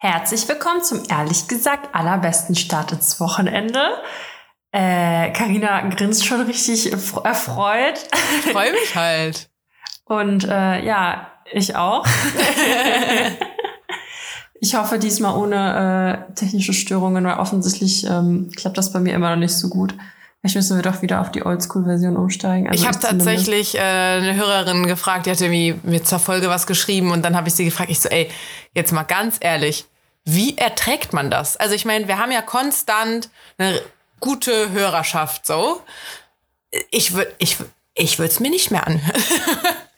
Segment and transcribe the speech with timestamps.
[0.00, 3.80] Herzlich willkommen zum ehrlich gesagt allerbesten Start ins Wochenende.
[4.70, 7.98] Äh, Carina grinst schon richtig erfreut.
[8.44, 9.50] Ich freue mich halt.
[10.04, 12.06] Und äh, ja, ich auch.
[14.60, 19.30] ich hoffe diesmal ohne äh, technische Störungen, weil offensichtlich ähm, klappt das bei mir immer
[19.30, 19.96] noch nicht so gut.
[20.40, 22.68] Vielleicht müssen wir doch wieder auf die Oldschool-Version umsteigen.
[22.68, 26.66] Also ich habe tatsächlich äh, eine Hörerin gefragt, die hatte mir, mir zur Folge was
[26.66, 28.30] geschrieben und dann habe ich sie gefragt, ich so, ey,
[28.72, 29.86] jetzt mal ganz ehrlich,
[30.24, 31.56] wie erträgt man das?
[31.56, 33.80] Also ich meine, wir haben ja konstant eine
[34.20, 35.80] gute Hörerschaft so.
[36.90, 37.56] Ich würde ich,
[37.98, 39.12] ich würde es mir nicht mehr anhören.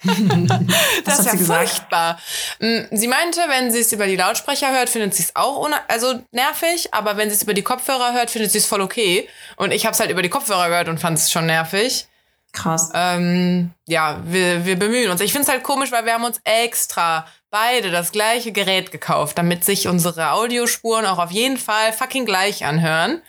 [1.04, 2.18] das ist ja furchtbar.
[2.58, 6.20] Mm, sie meinte, wenn sie es über die Lautsprecher hört, findet sie es auch also
[6.32, 9.28] nervig, aber wenn sie es über die Kopfhörer hört, findet sie es voll okay.
[9.56, 12.06] Und ich habe es halt über die Kopfhörer gehört und fand es schon nervig.
[12.52, 12.90] Krass.
[12.94, 15.20] Ähm, ja, wir, wir bemühen uns.
[15.20, 19.38] Ich finde es halt komisch, weil wir haben uns extra beide das gleiche Gerät gekauft,
[19.38, 23.22] damit sich unsere Audiospuren auch auf jeden Fall fucking gleich anhören.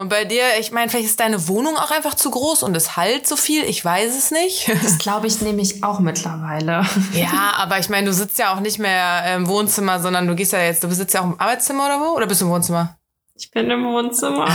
[0.00, 2.96] Und bei dir, ich meine, vielleicht ist deine Wohnung auch einfach zu groß und es
[2.96, 3.64] halt so viel.
[3.64, 4.70] Ich weiß es nicht.
[4.82, 6.86] Das glaube ich nämlich auch mittlerweile.
[7.12, 10.52] Ja, aber ich meine, du sitzt ja auch nicht mehr im Wohnzimmer, sondern du gehst
[10.52, 12.16] ja jetzt, du sitzt ja auch im Arbeitszimmer oder wo?
[12.16, 12.96] Oder bist du im Wohnzimmer?
[13.34, 14.46] Ich bin im Wohnzimmer.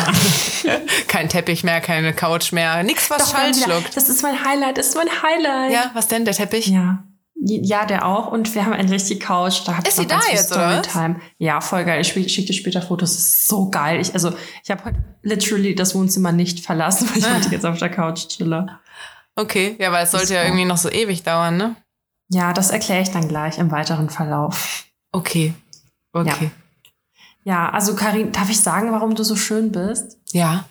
[1.09, 3.95] Kein Teppich mehr, keine Couch mehr, nichts, was Doch, schluckt.
[3.95, 5.71] Das ist mein Highlight, das ist mein Highlight.
[5.71, 6.67] Ja, was denn, der Teppich?
[6.67, 7.03] Ja.
[7.45, 8.31] Ja, der auch.
[8.31, 9.67] Und wir haben endlich die Couch.
[9.67, 10.81] Da ist sie da jetzt, oder?
[11.39, 11.99] Ja, voll geil.
[11.99, 13.11] Ich schicke dir später Fotos.
[13.11, 13.99] Das ist so geil.
[13.99, 17.77] Ich, also, ich habe heute literally das Wohnzimmer nicht verlassen, weil ich heute jetzt auf
[17.79, 18.79] der Couch chille.
[19.35, 21.75] Okay, ja, weil es sollte ja irgendwie noch so ewig dauern, ne?
[22.29, 24.85] Ja, das erkläre ich dann gleich im weiteren Verlauf.
[25.11, 25.53] Okay.
[26.13, 26.51] Okay.
[27.43, 30.17] Ja, ja also Karin, darf ich sagen, warum du so schön bist?
[30.31, 30.65] Ja.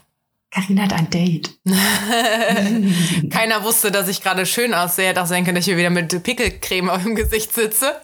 [0.52, 1.58] Karina hat ein Date.
[3.30, 5.18] Keiner wusste, dass ich gerade schön aussehe.
[5.20, 8.00] Auch sein können, dass ich hier wieder mit Pickelcreme auf dem Gesicht sitze.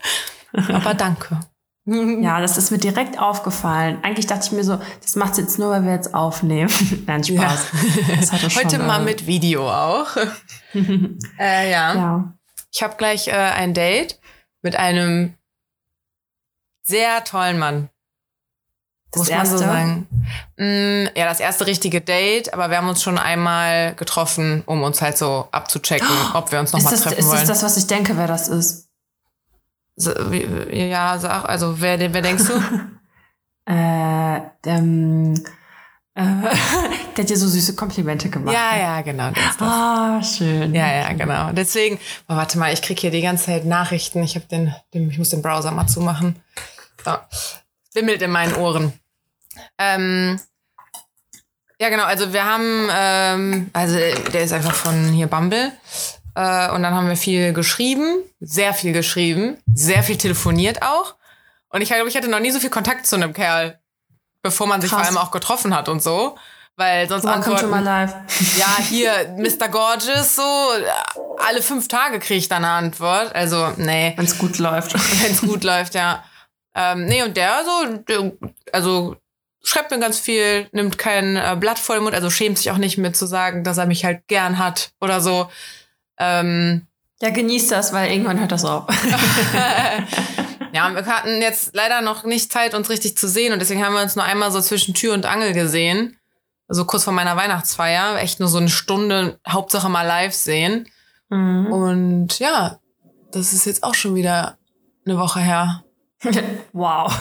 [0.52, 1.40] Aber danke.
[1.90, 4.00] Ja, das ist mir direkt aufgefallen.
[4.02, 6.70] Eigentlich dachte ich mir so, das macht jetzt nur, weil wir jetzt aufnehmen.
[7.06, 7.66] Nein, Spaß.
[8.20, 8.40] Ja.
[8.56, 10.14] Heute schon, mal äh, mit Video auch.
[11.39, 11.94] äh, ja.
[11.94, 12.33] ja.
[12.74, 14.20] Ich habe gleich äh, ein Date
[14.61, 15.33] mit einem
[16.83, 17.89] sehr tollen Mann.
[19.11, 19.55] Das muss erste?
[19.55, 20.07] man so sagen.
[20.57, 25.01] Mm, ja, das erste richtige Date, aber wir haben uns schon einmal getroffen, um uns
[25.01, 27.39] halt so abzuchecken, oh, ob wir uns nochmal treffen ist wollen.
[27.39, 28.89] Ist das das, was ich denke, wer das ist?
[29.97, 30.47] So, wie,
[30.89, 32.52] ja, sag, also wer, wer denkst du?
[33.73, 35.35] äh, ähm,
[36.14, 36.23] äh,
[37.17, 38.55] der hat dir so süße Komplimente gemacht.
[38.55, 39.30] Ja, ja, genau.
[39.61, 40.74] Ah, schön.
[40.74, 41.52] Ja, ja, genau.
[41.52, 41.98] Deswegen,
[42.29, 44.23] oh, warte mal, ich krieg hier die ganze Zeit Nachrichten.
[44.23, 46.36] Ich habe den, den, ich muss den Browser mal zumachen.
[47.05, 47.13] So
[47.98, 48.92] wimmelt in meinen Ohren.
[49.79, 50.41] Ähm,
[51.81, 55.73] ja, genau, also wir haben, ähm, also der ist einfach von hier Bumble.
[56.35, 61.17] Äh, und dann haben wir viel geschrieben, sehr viel geschrieben, sehr viel telefoniert auch.
[61.70, 63.81] Und ich glaube, ich hatte noch nie so viel Kontakt zu einem Kerl,
[64.42, 65.01] bevor man sich Krass.
[65.01, 66.36] vor allem auch getroffen hat und so.
[66.77, 68.15] Weil sonst Welcome antworten, to my life.
[68.57, 69.69] Ja, hier, Mr.
[69.69, 70.42] Gorgeous, so,
[71.45, 73.35] alle fünf Tage kriege ich dann eine Antwort.
[73.35, 74.13] Also, nee.
[74.15, 74.95] Wenn es gut läuft.
[75.23, 76.23] Wenn es gut läuft, ja.
[76.80, 78.05] Ähm, nee, und der so,
[78.72, 79.16] also
[79.64, 82.78] schreibt mir ganz viel, nimmt kein äh, Blatt vor den Mund, also schämt sich auch
[82.78, 85.48] nicht mit zu sagen, dass er mich halt gern hat oder so.
[86.18, 86.86] Ähm,
[87.20, 88.84] ja, genießt das, weil irgendwann hört das auf.
[90.72, 93.94] ja, wir hatten jetzt leider noch nicht Zeit, uns richtig zu sehen und deswegen haben
[93.94, 96.17] wir uns nur einmal so zwischen Tür und Angel gesehen.
[96.68, 98.20] Also kurz vor meiner Weihnachtsfeier.
[98.20, 100.86] Echt nur so eine Stunde, Hauptsache mal live sehen.
[101.28, 101.72] Mhm.
[101.72, 102.78] Und ja,
[103.33, 104.58] das ist jetzt auch schon wieder
[105.05, 105.83] eine Woche her.
[106.73, 107.12] wow.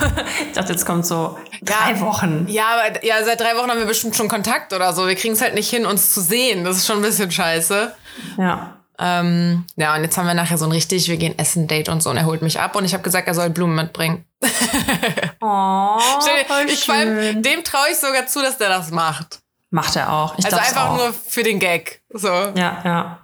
[0.48, 2.46] Ich dachte, jetzt kommt so drei ja, Wochen.
[2.48, 5.06] Ja, aber ja, seit drei Wochen haben wir bestimmt schon Kontakt oder so.
[5.06, 6.64] Wir kriegen es halt nicht hin, uns zu sehen.
[6.64, 7.94] Das ist schon ein bisschen scheiße.
[8.38, 8.74] Ja.
[9.00, 12.02] Ähm, ja, und jetzt haben wir nachher so ein richtig, wir gehen essen, Date und
[12.02, 12.10] so.
[12.10, 14.24] Und er holt mich ab und ich habe gesagt, er soll Blumen mitbringen.
[15.40, 15.98] oh,
[16.66, 17.42] ich schön.
[17.42, 19.38] dem traue ich sogar zu, dass der das macht.
[19.70, 20.36] Macht er auch.
[20.38, 20.96] Ich also einfach auch.
[20.96, 22.02] nur für den Gag.
[22.10, 22.28] So.
[22.28, 23.18] Ja, ja.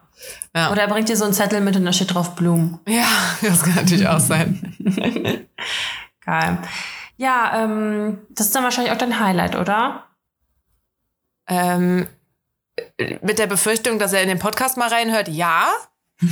[0.54, 0.70] Ja.
[0.70, 2.78] Oder er bringt dir so einen Zettel mit und da steht drauf Blumen.
[2.86, 3.08] Ja,
[3.42, 4.76] das kann natürlich auch sein.
[6.24, 6.58] Geil.
[7.16, 10.04] Ja, ähm, das ist dann wahrscheinlich auch dein Highlight, oder?
[11.48, 12.06] Ähm,
[13.20, 15.72] mit der Befürchtung, dass er in den Podcast mal reinhört, ja.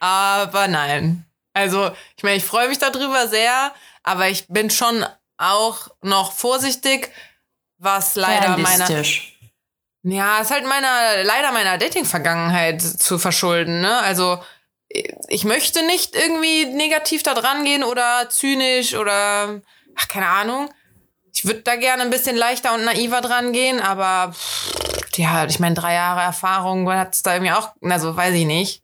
[0.00, 1.24] aber nein.
[1.52, 3.72] Also, ich meine, ich freue mich darüber sehr,
[4.02, 5.04] aber ich bin schon
[5.36, 7.10] auch noch vorsichtig,
[7.78, 8.86] was leider meiner
[10.10, 13.98] ja, ist halt meiner, leider meiner Dating-Vergangenheit zu verschulden, ne?
[14.00, 14.42] Also,
[15.28, 19.60] ich möchte nicht irgendwie negativ da dran gehen oder zynisch oder,
[19.96, 20.70] ach, keine Ahnung.
[21.32, 24.72] Ich würde da gerne ein bisschen leichter und naiver dran gehen, aber, pff,
[25.16, 28.82] ja, ich meine, drei Jahre Erfahrung hat es da irgendwie auch, also, weiß ich nicht.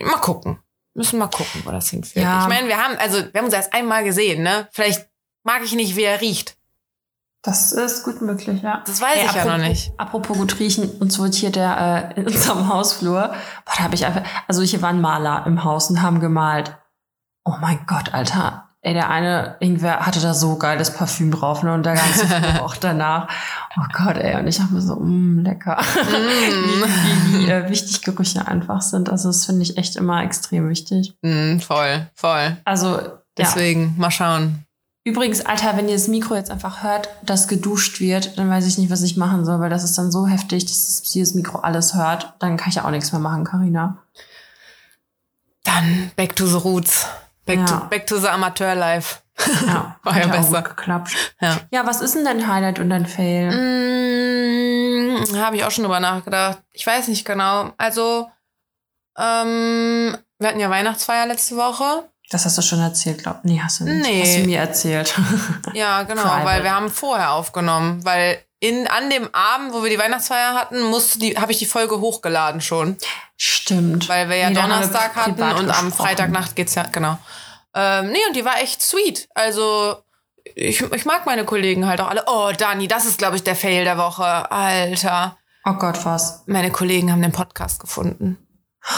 [0.00, 0.62] Mal gucken.
[0.94, 2.24] müssen mal gucken, wo das hinführt.
[2.24, 2.42] Ja.
[2.42, 4.68] Ich meine, wir haben, also wir haben uns erst einmal gesehen, ne?
[4.72, 5.08] Vielleicht
[5.42, 6.57] mag ich nicht, wie er riecht.
[7.42, 8.82] Das ist gut möglich, ja.
[8.84, 9.92] Das weiß ich ja noch nicht.
[9.96, 13.32] Apropos gut riechen, uns wurde hier der äh, in unserem Hausflur,
[13.64, 16.76] boah, da habe ich einfach, also hier waren Maler im Haus und haben gemalt.
[17.44, 18.64] Oh mein Gott, Alter.
[18.80, 21.74] Ey, der eine, irgendwer hatte da so geiles Parfüm drauf, ne?
[21.74, 23.28] Und der ganze Flur auch danach.
[23.76, 24.36] Oh Gott, ey.
[24.36, 25.78] Und ich habe mir so, mh, lecker.
[25.94, 29.10] wie wie, wie äh, wichtig Gerüche einfach sind.
[29.10, 31.14] Also das finde ich echt immer extrem wichtig.
[31.22, 32.56] Mm, voll, voll.
[32.64, 33.18] Also, ja.
[33.36, 34.64] Deswegen, mal schauen.
[35.08, 38.76] Übrigens, Alter, wenn ihr das Mikro jetzt einfach hört, dass geduscht wird, dann weiß ich
[38.76, 41.94] nicht, was ich machen soll, weil das ist dann so heftig, dass dieses Mikro alles
[41.94, 42.34] hört.
[42.40, 43.96] Dann kann ich ja auch nichts mehr machen, Karina.
[45.64, 47.06] Dann back to the roots.
[47.46, 47.64] Back, Ja.
[47.64, 49.20] to, back to the Amateur Life.
[49.66, 50.60] Ja, War ja besser.
[50.62, 51.12] geklappt.
[51.40, 51.56] Ja.
[51.70, 53.50] Ja, was ist denn dein Highlight und dein Fail?
[55.22, 56.58] Mm, Habe ich auch schon drüber nachgedacht.
[56.72, 57.72] Ich weiß nicht genau.
[57.78, 58.28] Also,
[59.16, 62.08] ähm, wir hatten ja Weihnachtsfeier letzte Woche.
[62.30, 64.02] Das hast du schon erzählt, glaub Nee, hast du nicht.
[64.06, 64.20] Nee.
[64.22, 65.14] Hast du mir erzählt.
[65.74, 66.44] Ja, genau, Private.
[66.46, 70.82] weil wir haben vorher aufgenommen, weil in an dem Abend, wo wir die Weihnachtsfeier hatten,
[70.82, 72.96] musste die habe ich die Folge hochgeladen schon,
[73.36, 74.08] Stimmt.
[74.08, 75.92] weil wir ja Nee, wir Donnerstag hatten und am.
[75.92, 77.18] Freitagnacht geht's ja genau.
[77.74, 79.28] Ähm, nee, und die war echt sweet.
[79.34, 79.96] Also
[80.54, 82.24] ich, ich mag meine Kollegen halt auch alle.
[82.26, 84.50] Oh, Dani, das ist glaube ich der Fail der Woche.
[84.50, 86.42] Alter, Oh Gott, was?
[86.46, 88.38] meine Kollegen haben den Podcast gefunden.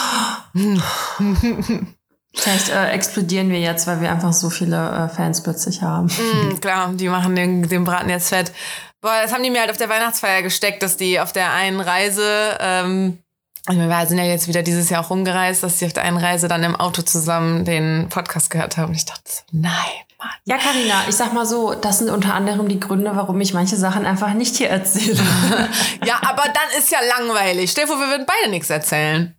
[2.34, 6.06] Vielleicht äh, explodieren wir jetzt, weil wir einfach so viele äh, Fans plötzlich haben.
[6.06, 8.52] Mm, klar, die machen den, den Braten jetzt fett.
[9.00, 11.80] Boah, das haben die mir halt auf der Weihnachtsfeier gesteckt, dass die auf der einen
[11.80, 13.18] Reise, ähm,
[13.66, 16.48] wir sind ja jetzt wieder dieses Jahr auch rumgereist, dass die auf der einen Reise
[16.48, 18.90] dann im Auto zusammen den Podcast gehört haben.
[18.90, 19.72] Und ich dachte so, nein,
[20.18, 20.30] Mann.
[20.44, 23.76] Ja, Karina, ich sag mal so, das sind unter anderem die Gründe, warum ich manche
[23.76, 25.20] Sachen einfach nicht hier erzähle.
[26.04, 27.70] Ja, aber dann ist ja langweilig.
[27.70, 29.34] Stell dir vor, wir würden beide nichts erzählen.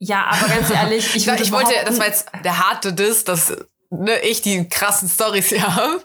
[0.00, 3.56] Ja, aber ganz ehrlich, ich Ja, ich wollte, das war jetzt der harte Diss, dass
[3.90, 6.02] ne, ich die krassen Stories hier habe.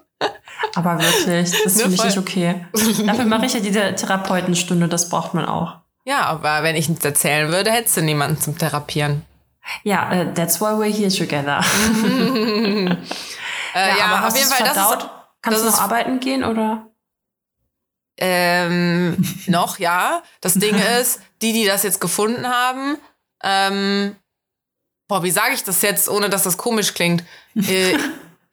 [0.76, 2.66] Aber wirklich, das Ne, finde ich nicht okay.
[3.06, 5.78] Dafür mache ich ja diese Therapeutenstunde, das braucht man auch.
[6.06, 9.24] Ja, aber wenn ich nichts erzählen würde, hättest du niemanden zum Therapieren.
[9.84, 11.62] Ja, äh, that's why we're here together.
[13.78, 15.10] Äh, ja, aber auf jeden Fall, das ist,
[15.42, 16.88] Kannst das du noch ist- arbeiten gehen oder?
[18.18, 20.24] Ähm, noch, ja.
[20.40, 22.98] Das Ding ist, die, die das jetzt gefunden haben,
[23.46, 24.16] ähm,
[25.08, 27.24] boah, wie sage ich das jetzt, ohne dass das komisch klingt?
[27.56, 27.94] Äh,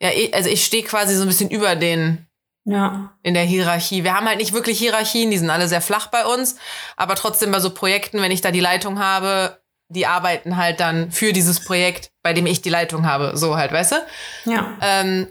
[0.01, 2.25] ja, eh- also ich stehe quasi so ein bisschen über den
[2.65, 3.13] Ja.
[3.23, 4.03] in der Hierarchie.
[4.05, 6.55] Wir haben halt nicht wirklich Hierarchien, die sind alle sehr flach bei uns,
[6.95, 9.59] aber trotzdem bei so Projekten, wenn ich da die Leitung habe,
[9.89, 13.71] die arbeiten halt dann für dieses Projekt, bei dem ich die Leitung habe, so halt,
[13.73, 14.51] weißt du?
[14.51, 14.77] Ja.
[14.81, 15.27] Ähm,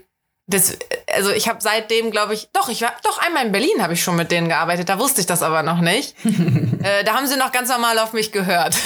[0.53, 0.77] das,
[1.15, 4.03] also ich habe seitdem, glaube ich, doch, ich war doch einmal in Berlin habe ich
[4.03, 6.15] schon mit denen gearbeitet, da wusste ich das aber noch nicht.
[6.25, 8.75] äh, da haben sie noch ganz normal auf mich gehört.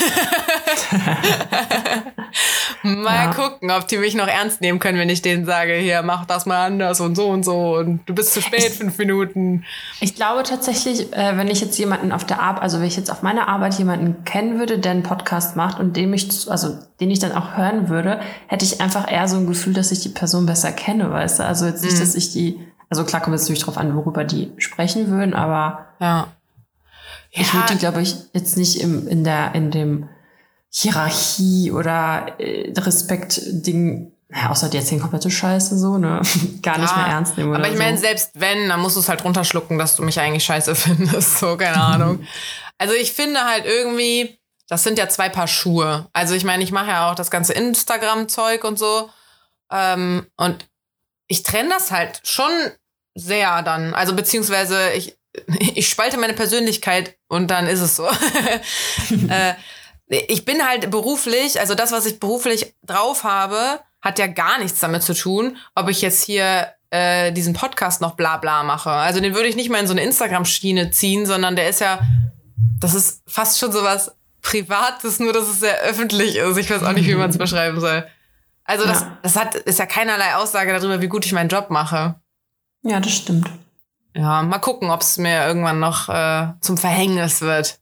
[2.82, 3.32] mal Ja.
[3.32, 6.46] gucken, ob die mich noch ernst nehmen können, wenn ich denen sage, hier, mach das
[6.46, 9.64] mal anders und so und so und du bist zu spät, fünf Minuten.
[10.00, 13.10] Ich glaube tatsächlich, äh, wenn ich jetzt jemanden auf der Arbeit, also wenn ich jetzt
[13.10, 17.10] auf meiner Arbeit jemanden kennen würde, der einen Podcast macht und dem ich, also den
[17.10, 20.08] ich dann auch hören würde, hätte ich einfach eher so ein Gefühl, dass ich die
[20.08, 21.44] Person besser kenne, weißt du?
[21.44, 22.58] Also jetzt nicht, dass ich die,
[22.90, 26.28] also klar kommt es natürlich drauf an, worüber die sprechen würden, aber Ja.
[27.30, 30.08] ich würde die, glaube ich, jetzt nicht im, in der, in dem
[30.70, 36.20] Hierarchie oder äh, Respekt-Ding, ja, außer die erzählen komplette Scheiße so, ne?
[36.62, 38.02] Gar nicht Ja, mehr ernst nehmen oder Aber ich meine, so.
[38.02, 41.38] selbst wenn, dann musst du es halt runterschlucken, dass du mich eigentlich scheiße findest.
[41.38, 42.20] So, keine Ahnung.
[42.76, 46.08] Also ich finde halt irgendwie, das sind ja zwei Paar Schuhe.
[46.12, 49.08] Also ich meine, ich mache ja auch das ganze Instagram-Zeug und so.
[49.72, 50.66] Ähm, und
[51.28, 52.50] ich trenne das halt schon
[53.14, 53.94] sehr dann.
[53.94, 55.16] Also beziehungsweise ich,
[55.74, 58.06] ich spalte meine Persönlichkeit und dann ist es so.
[59.28, 59.54] äh,
[60.08, 64.80] ich bin halt beruflich, also das, was ich beruflich drauf habe, hat ja gar nichts
[64.80, 68.90] damit zu tun, ob ich jetzt hier äh, diesen Podcast noch bla bla mache.
[68.90, 72.00] Also den würde ich nicht mal in so eine Instagram-Schiene ziehen, sondern der ist ja,
[72.80, 76.56] das ist fast schon sowas Privates, nur dass es sehr öffentlich ist.
[76.56, 78.06] Ich weiß auch nicht, wie man es beschreiben soll.
[78.68, 79.18] Also das, Ja.
[79.22, 82.14] das hat, ist ja keinerlei Aussage darüber, wie gut ich meinen Job mache.
[82.82, 83.50] Ja, das stimmt.
[84.14, 87.78] Ja, mal gucken, ob es mir irgendwann noch äh, zum Verhängnis wird.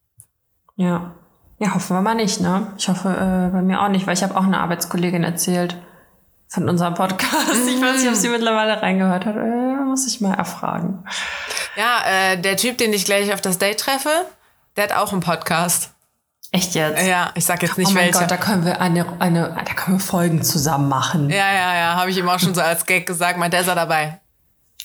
[0.77, 1.13] Ja.
[1.59, 2.73] Ja, hoffen wir mal nicht, ne?
[2.77, 5.77] Ich hoffe äh, bei mir auch nicht, weil ich habe auch eine Arbeitskollegin erzählt
[6.49, 7.51] von unserem Podcast.
[7.69, 9.37] Ich weiß nicht, ob sie mittlerweile reingehört hat.
[9.37, 11.05] Äh, muss ich mal erfragen.
[11.77, 12.01] Ja,
[12.33, 14.11] äh, der Typ, den ich gleich auf das Date treffe,
[14.77, 15.95] der hat auch einen Podcast.
[16.57, 17.07] Echt jetzt?
[17.07, 18.21] Ja, ich sag jetzt nicht oh mein welcher.
[18.21, 21.29] Gott, da können wir eine, eine, da können wir Folgen zusammen machen.
[21.31, 23.69] Ja, ja, ja, habe ich ihm auch schon so als Gag gesagt, meint, der ist
[23.69, 24.21] er dabei.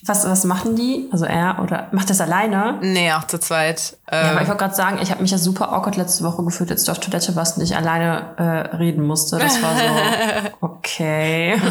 [0.04, 1.08] Was, was machen die?
[1.12, 2.80] Also er oder macht das alleine?
[2.82, 3.98] Nee, auch zu zweit.
[4.12, 6.44] Ja, aber Ähm, ich wollte gerade sagen, ich habe mich ja super awkward letzte Woche
[6.44, 9.38] gefühlt, als du auf Toilette warst und ich alleine äh, reden musste.
[9.38, 9.84] Das war so,
[10.62, 11.62] okay.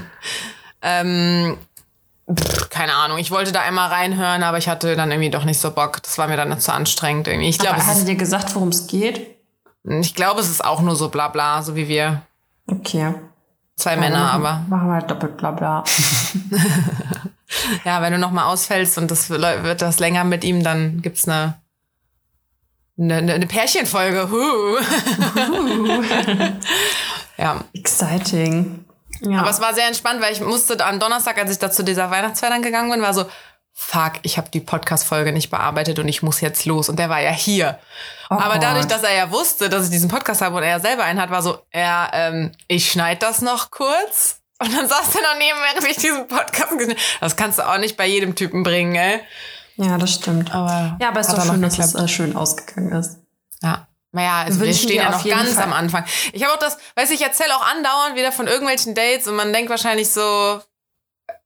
[0.82, 1.58] ähm,
[2.34, 3.18] pff, keine Ahnung.
[3.18, 6.02] Ich wollte da einmal reinhören, aber ich hatte dann irgendwie doch nicht so Bock.
[6.02, 7.48] Das war mir dann zu anstrengend irgendwie.
[7.50, 9.35] Ich glaube, Aber es, hat er ist- dir gesagt, worum es geht?
[9.88, 12.22] Ich glaube, es ist auch nur so bla bla, so wie wir.
[12.66, 13.14] Okay.
[13.76, 14.64] Zwei Männer, machen, aber.
[14.68, 15.84] Machen wir halt doppelt bla bla.
[17.84, 21.54] Ja, wenn du nochmal ausfällst und das wird das länger mit ihm, dann gibt's eine,
[22.98, 24.30] eine, eine Pärchenfolge.
[24.30, 24.78] Huh.
[27.36, 27.60] ja.
[27.72, 28.84] Exciting.
[29.20, 29.40] Ja.
[29.40, 32.10] Aber es war sehr entspannt, weil ich musste am Donnerstag, als ich da zu dieser
[32.10, 33.24] Weihnachtsfeier gegangen bin, war so,
[33.78, 36.88] fuck, ich habe die Podcast-Folge nicht bearbeitet und ich muss jetzt los.
[36.88, 37.78] Und der war ja hier.
[38.30, 38.62] Oh Aber Gott.
[38.62, 41.30] dadurch, dass er ja wusste, dass ich diesen Podcast habe und er selber einen hat,
[41.30, 44.40] war so, ja, ähm, ich schneide das noch kurz.
[44.58, 47.68] Und dann saß er noch neben mir, während ich diesen Podcast geschnitten Das kannst du
[47.68, 49.20] auch nicht bei jedem Typen bringen, ey.
[49.76, 50.54] ja, das stimmt.
[50.54, 53.18] Aber ja, aber es ist doch schön, dass es äh, schön ausgegangen ist.
[53.62, 53.86] Ja.
[54.12, 56.06] Naja, also wir stehen ja auf noch ganz Fall- am Anfang.
[56.32, 59.52] Ich habe auch das, weiß ich erzähle auch andauernd wieder von irgendwelchen Dates und man
[59.52, 60.62] denkt wahrscheinlich so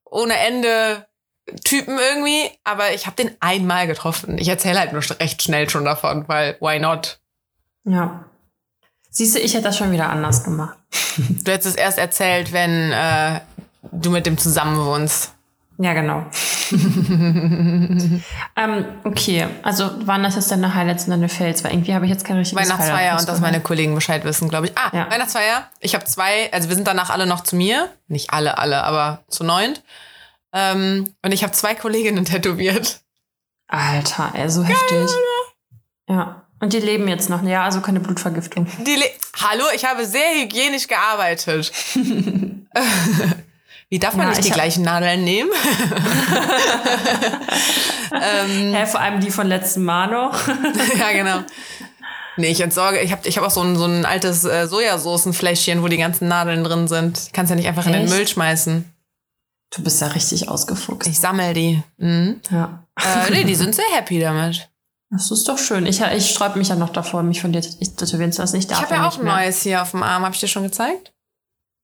[0.04, 1.08] ohne Ende
[1.64, 4.38] Typen irgendwie, aber ich habe den einmal getroffen.
[4.38, 7.20] Ich erzähle halt nur recht schnell schon davon, weil why not?
[7.84, 8.24] Ja.
[9.10, 10.76] Siehst du, ich hätte das schon wieder anders gemacht.
[11.44, 13.40] Du hättest es erst erzählt, wenn äh,
[13.92, 15.34] du mit dem zusammen wohnst.
[15.78, 16.24] Ja, genau.
[18.56, 21.64] ähm, okay, also waren das jetzt deine Highlights und deine Fails?
[21.64, 24.48] Weil irgendwie habe ich jetzt kein richtiges Weihnachtsfeier Highlight und dass meine Kollegen Bescheid wissen,
[24.48, 24.72] glaube ich.
[24.76, 25.10] Ah, Ja.
[25.10, 25.64] Weihnachtsfeier.
[25.80, 27.88] Ich habe zwei, also wir sind danach alle noch zu mir.
[28.08, 29.82] Nicht alle, alle, aber zu neunt.
[30.52, 33.00] Ähm, und ich habe zwei Kolleginnen tätowiert.
[33.68, 35.08] Alter, ey, so heftig.
[36.08, 36.42] Ja.
[36.58, 38.66] Und die leben jetzt noch, ja, also keine Blutvergiftung.
[39.40, 41.72] Hallo, ich habe sehr hygienisch gearbeitet.
[43.88, 45.50] Wie darf man Ja, nicht die gleichen Nadeln nehmen?
[48.12, 50.38] ähm, Hä, vor allem die von letztem Mal noch.
[50.98, 51.38] ja, genau.
[52.36, 55.82] Nee, ich entsorge, ich habe ich hab auch so ein, so ein altes äh, Sojasoßenfläschchen,
[55.82, 57.30] wo die ganzen Nadeln drin sind.
[57.32, 58.12] Kannst ja nicht einfach in den Echt?
[58.12, 58.84] Müll schmeißen.
[59.70, 61.08] Du bist ja richtig ausgefuchst.
[61.08, 61.82] Ich sammel die.
[61.98, 62.40] Mhm.
[62.50, 62.84] ja.
[62.96, 64.68] Äh, nee, die sind sehr happy damit.
[65.10, 65.86] Das ist doch schön.
[65.86, 68.56] Ich, ich sträube mich ja noch davor, mich von dir tä- tätowieren zu lassen.
[68.56, 70.22] Ich darf Ich habe ja auch ein neues hier auf dem Arm.
[70.24, 71.12] Habe ich dir schon gezeigt?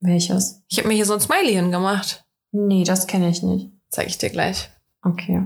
[0.01, 0.63] Welches?
[0.69, 2.25] Ich habe mir hier so ein Smiley hingemacht.
[2.53, 3.71] Nee, das kenne ich nicht.
[3.89, 4.69] Zeige ich dir gleich.
[5.03, 5.43] Okay.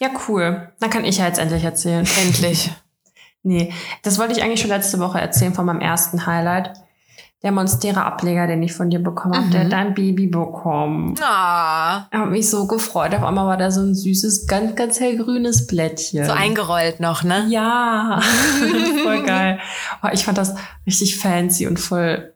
[0.00, 0.72] Ja, cool.
[0.80, 2.06] Dann kann ich ja jetzt endlich erzählen.
[2.16, 2.70] Endlich.
[3.42, 6.74] Nee, das wollte ich eigentlich schon letzte Woche erzählen von meinem ersten Highlight.
[7.42, 9.66] Der Monstera-Ableger, den ich von dir bekommen habe, der Mhm.
[9.68, 11.14] hat ein Baby bekommen.
[11.22, 13.14] Ah, Ich habe mich so gefreut.
[13.14, 16.26] Auf einmal war da so ein süßes, ganz, ganz hellgrünes Blättchen.
[16.26, 17.46] so eingerollt noch, ne?
[17.48, 18.20] Ja,
[19.02, 19.58] voll geil.
[20.02, 20.54] Oh, ich fand das
[20.86, 22.34] richtig fancy und voll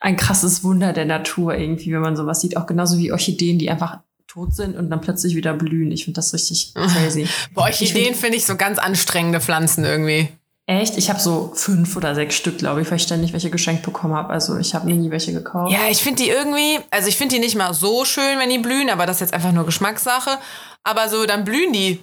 [0.00, 2.56] ein krasses Wunder der Natur irgendwie, wenn man sowas sieht.
[2.56, 5.92] Auch genauso wie Orchideen, die einfach tot sind und dann plötzlich wieder blühen.
[5.92, 7.22] Ich finde das richtig crazy.
[7.22, 10.28] Ich Orchideen find- finde ich so ganz anstrengende Pflanzen irgendwie.
[10.66, 10.96] Echt?
[10.96, 14.14] Ich habe so fünf oder sechs Stück, glaube ich, weil ich ständig welche geschenkt bekommen
[14.14, 14.30] habe.
[14.32, 15.72] Also ich habe nie welche gekauft.
[15.72, 18.58] Ja, ich finde die irgendwie, also ich finde die nicht mal so schön, wenn die
[18.58, 20.38] blühen, aber das ist jetzt einfach nur Geschmackssache.
[20.82, 22.02] Aber so, dann blühen die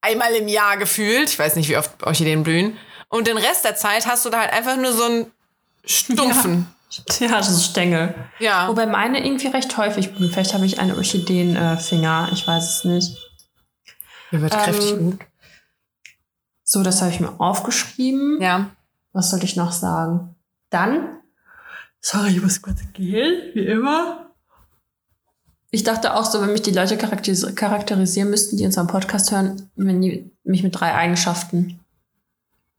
[0.00, 1.30] einmal im Jahr gefühlt.
[1.30, 2.76] Ich weiß nicht, wie oft Orchideen blühen.
[3.08, 5.26] Und den Rest der Zeit hast du da halt einfach nur so einen
[5.84, 6.68] stumpfen.
[7.18, 8.14] Ja, das ist Stängel.
[8.38, 8.68] Ja.
[8.68, 10.30] Wobei meine irgendwie recht häufig blühen.
[10.30, 12.30] Vielleicht habe ich eine Orchideenfinger.
[12.32, 13.16] Ich weiß es nicht.
[14.30, 15.18] Mir wird Ähm, kräftig gut.
[16.68, 18.42] So, das habe ich mir aufgeschrieben.
[18.42, 18.70] Ja.
[19.12, 20.34] Was sollte ich noch sagen?
[20.68, 21.20] Dann,
[22.00, 24.26] sorry, ich muss kurz gehen, wie immer.
[25.70, 29.70] Ich dachte auch so, wenn mich die Leute charakteris charakterisieren müssten, die unseren Podcast hören,
[29.76, 31.78] wenn die mich mit drei Eigenschaften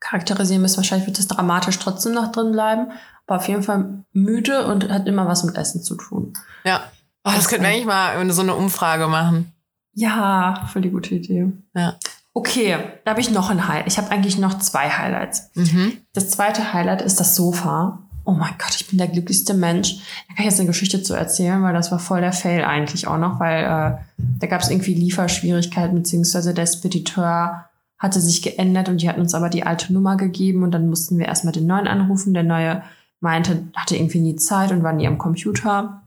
[0.01, 2.91] charakterisieren müssen, wahrscheinlich wird das dramatisch trotzdem noch drin bleiben.
[3.25, 6.33] Aber auf jeden Fall müde und hat immer was mit Essen zu tun.
[6.65, 6.83] Ja.
[7.23, 9.53] Oh, das könnten wir eigentlich mal so eine Umfrage machen.
[9.93, 11.53] Ja, voll die gute Idee.
[11.73, 11.97] Ja.
[12.37, 13.87] Okay, da habe ich noch ein Highlight.
[13.87, 15.49] Ich habe eigentlich noch zwei Highlights.
[15.55, 15.93] Mhm.
[16.13, 18.03] Das zweite Highlight ist das Sofa.
[18.25, 19.95] Oh mein Gott, ich bin der glücklichste Mensch.
[20.27, 23.07] Da kann ich jetzt eine Geschichte zu erzählen, weil das war voll der Fail eigentlich
[23.07, 27.65] auch noch, weil äh, da gab es irgendwie Lieferschwierigkeiten, beziehungsweise der Spediteur
[27.97, 31.17] hatte sich geändert und die hatten uns aber die alte Nummer gegeben und dann mussten
[31.17, 32.35] wir erstmal den neuen anrufen.
[32.35, 32.83] Der neue
[33.19, 36.03] meinte, hatte irgendwie nie Zeit und war nie am Computer.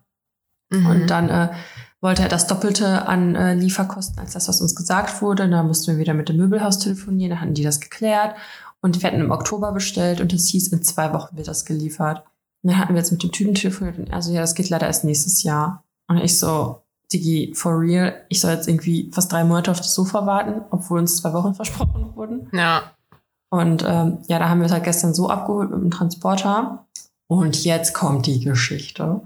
[0.70, 0.87] Mhm.
[0.87, 1.49] Und dann äh,
[2.00, 5.45] wollte er das Doppelte an äh, Lieferkosten als das, was uns gesagt wurde.
[5.45, 8.35] Und dann mussten wir wieder mit dem Möbelhaus telefonieren, dann hatten die das geklärt.
[8.80, 12.25] Und wir hatten im Oktober bestellt und es hieß, in zwei Wochen wird das geliefert.
[12.62, 14.87] Und dann hatten wir jetzt mit den Typen telefoniert und also ja, das geht leider
[14.87, 15.85] erst nächstes Jahr.
[16.09, 19.95] Und ich so, Digi, for real, ich soll jetzt irgendwie fast drei Monate auf das
[19.95, 22.49] Sofa warten, obwohl uns zwei Wochen versprochen wurden.
[22.52, 22.83] Ja.
[23.50, 26.87] Und ähm, ja, da haben wir es halt gestern so abgeholt mit dem Transporter.
[27.26, 29.21] Und jetzt kommt die Geschichte.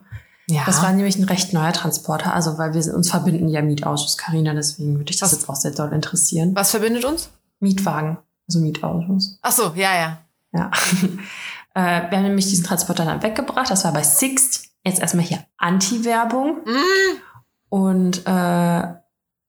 [0.46, 0.62] Ja.
[0.66, 4.52] Das war nämlich ein recht neuer Transporter, also weil wir uns verbinden ja Mietautos, Karina,
[4.52, 6.54] deswegen würde ich das Was- jetzt auch sehr doll interessieren.
[6.54, 7.30] Was verbindet uns?
[7.60, 9.38] Mietwagen, also Mietautos.
[9.42, 10.18] Ach so, ja, ja.
[10.52, 10.70] Ja.
[11.74, 14.68] äh, wir haben nämlich diesen Transporter dann weggebracht, das war bei Sixt.
[14.84, 16.58] Jetzt erstmal hier Anti-Werbung.
[16.66, 17.16] Mm.
[17.70, 18.82] Und äh,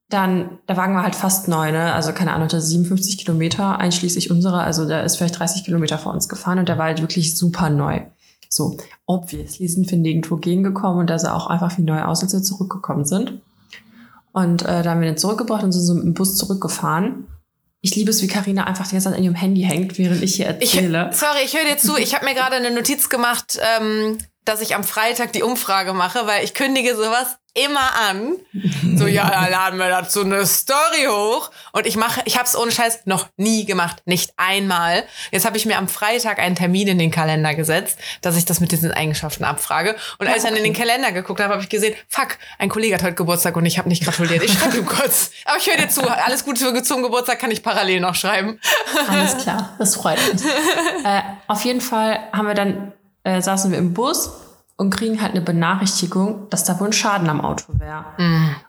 [0.10, 1.94] dann, der Wagen war halt fast neu, ne?
[1.94, 6.14] Also keine Ahnung, das 57 Kilometer, einschließlich unserer, also der ist vielleicht 30 Kilometer vor
[6.14, 8.02] uns gefahren und der war halt wirklich super neu.
[8.56, 12.34] So, obviously sind wir nirgendwo gegengekommen und da sah auch einfach wie neu aus, als
[12.34, 13.42] wir zurückgekommen sind.
[14.32, 17.28] Und äh, da haben wir den zurückgebracht und sind so mit dem Bus zurückgefahren.
[17.82, 20.36] Ich liebe es, wie Karina einfach die ganze Zeit an ihrem Handy hängt, während ich
[20.36, 21.10] hier Ich, erzähle.
[21.14, 21.98] sorry, ich höre dir zu.
[21.98, 26.28] Ich habe mir gerade eine Notiz gemacht, ähm, dass ich am Freitag die Umfrage mache,
[26.28, 28.36] weil ich kündige sowas immer an.
[28.98, 31.52] So, ja, da laden wir dazu eine Story hoch.
[31.72, 34.04] Und ich mache, ich habe es ohne Scheiß noch nie gemacht.
[34.06, 35.06] Nicht einmal.
[35.32, 38.60] Jetzt habe ich mir am Freitag einen Termin in den Kalender gesetzt, dass ich das
[38.60, 39.96] mit diesen Eigenschaften abfrage.
[40.20, 42.96] Und als ich dann in den Kalender geguckt habe, habe ich gesehen, fuck, ein Kollege
[42.96, 44.44] hat heute Geburtstag und ich habe nicht gratuliert.
[44.44, 45.32] Ich schreibe ihm kurz.
[45.46, 46.02] Aber ich höre dir zu.
[46.02, 48.60] Alles Gute zum Geburtstag kann ich parallel noch schreiben.
[49.08, 50.44] Alles klar, das freut uns.
[51.06, 52.92] äh, auf jeden Fall haben wir dann,
[53.26, 54.32] äh, saßen wir im Bus
[54.78, 58.06] und kriegen halt eine Benachrichtigung, dass da wohl ein Schaden am Auto wäre.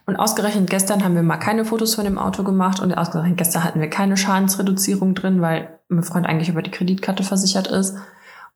[0.07, 3.65] Und ausgerechnet gestern haben wir mal keine Fotos von dem Auto gemacht und ausgerechnet gestern
[3.65, 7.97] hatten wir keine Schadensreduzierung drin, weil mein Freund eigentlich über die Kreditkarte versichert ist.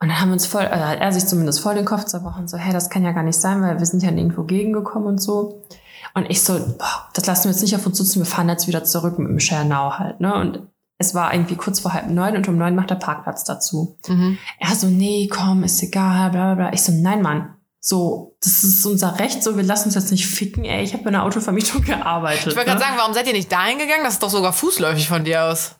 [0.02, 2.48] Und dann haben wir uns voll, also hat er sich zumindest voll den Kopf zerbrochen,
[2.48, 5.20] so, hey, das kann ja gar nicht sein, weil wir sind ja nirgendwo gegengekommen und
[5.20, 5.62] so.
[6.14, 8.66] Und ich so, boah, das lassen wir jetzt nicht auf uns sitzen, wir fahren jetzt
[8.66, 10.34] wieder zurück mit dem Schernau halt, ne?
[10.34, 10.62] Und
[11.00, 13.96] es war irgendwie kurz vor halb neun und um neun macht der Parkplatz dazu.
[14.06, 14.36] Mhm.
[14.58, 16.72] Er so, nee, komm, ist egal, bla bla bla.
[16.74, 17.56] Ich so, nein, Mann.
[17.80, 20.84] So, das ist unser Recht, so, wir lassen uns jetzt nicht ficken, ey.
[20.84, 22.48] Ich habe bei einer Autovermietung gearbeitet.
[22.48, 22.84] Ich wollte gerade ne?
[22.84, 24.04] sagen, warum seid ihr nicht dahin gegangen?
[24.04, 25.76] Das ist doch sogar fußläufig von dir aus.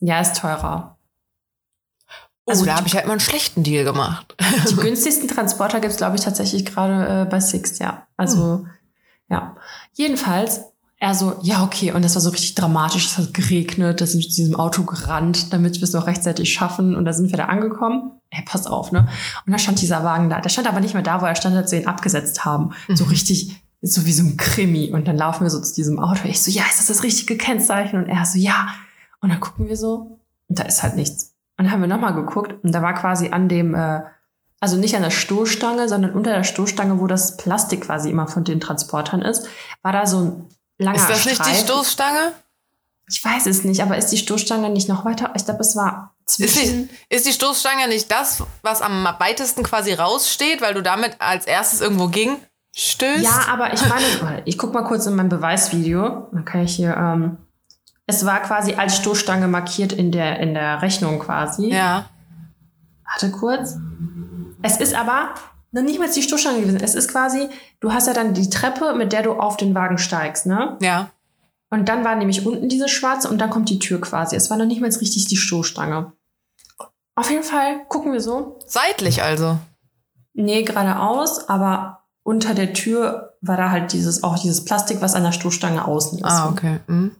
[0.00, 0.98] Ja, ist teurer.
[2.44, 4.36] Oh, Also da habe ich halt mal einen schlechten Deal gemacht.
[4.70, 8.06] Die günstigsten Transporter gibt's glaube ich, tatsächlich gerade äh, bei Sixt, ja.
[8.18, 8.66] Also,
[9.30, 9.56] ja.
[9.94, 10.60] Jedenfalls,
[10.98, 11.92] er so, ja, okay.
[11.92, 13.06] Und das war so richtig dramatisch.
[13.06, 16.52] Es hat geregnet, da sind wir zu diesem Auto gerannt, damit wir es noch rechtzeitig
[16.52, 16.96] schaffen.
[16.96, 18.12] Und da sind wir da angekommen.
[18.30, 19.06] Ey, pass auf, ne?
[19.46, 20.40] Und da stand dieser Wagen da.
[20.40, 22.70] Der stand aber nicht mehr da, wo er stand, als wir ihn abgesetzt haben.
[22.88, 24.90] So richtig, so wie so ein Krimi.
[24.90, 26.22] Und dann laufen wir so zu diesem Auto.
[26.24, 27.98] Ich so, ja, ist das das richtige Kennzeichen?
[27.98, 28.68] Und er so, ja.
[29.20, 30.18] Und dann gucken wir so.
[30.48, 31.34] Und da ist halt nichts.
[31.58, 32.54] Und dann haben wir nochmal geguckt.
[32.64, 34.00] Und da war quasi an dem, äh,
[34.60, 38.44] also nicht an der Stoßstange, sondern unter der Stoßstange, wo das Plastik quasi immer von
[38.44, 39.46] den Transportern ist,
[39.82, 40.46] war da so ein
[40.78, 41.54] langer Ist das nicht die.
[41.54, 42.32] Stoßstange?
[43.08, 45.32] Ich weiß es nicht, aber ist die Stoßstange nicht noch weiter?
[45.36, 46.90] Ich glaube, es war Ist die, zwischen.
[47.08, 51.80] ist die Stoßstange nicht das, was am weitesten quasi raussteht, weil du damit als erstes
[51.80, 52.36] irgendwo ging
[52.76, 53.22] stößt?
[53.24, 56.28] Ja, aber ich meine, ich guck mal kurz in mein Beweisvideo.
[56.32, 56.96] Dann kann ich hier.
[56.96, 57.38] Ähm,
[58.06, 61.72] es war quasi als Stoßstange markiert in der in der Rechnung quasi.
[61.72, 62.08] Ja.
[63.04, 63.76] Warte kurz.
[64.62, 65.34] Es ist aber
[65.84, 66.80] nicht mal die Stoßstange gewesen.
[66.82, 67.48] Es ist quasi,
[67.80, 70.76] du hast ja dann die Treppe, mit der du auf den Wagen steigst, ne?
[70.80, 71.10] Ja.
[71.70, 74.36] Und dann war nämlich unten diese schwarze und dann kommt die Tür quasi.
[74.36, 76.12] Es war noch nicht mal richtig die Stoßstange.
[77.16, 78.58] Auf jeden Fall gucken wir so.
[78.66, 79.58] Seitlich also.
[80.34, 85.24] Nee, geradeaus, aber unter der Tür war da halt dieses, auch dieses Plastik, was an
[85.24, 86.24] der Stoßstange außen ist.
[86.24, 86.80] Ah, okay.
[86.86, 87.16] Mhm.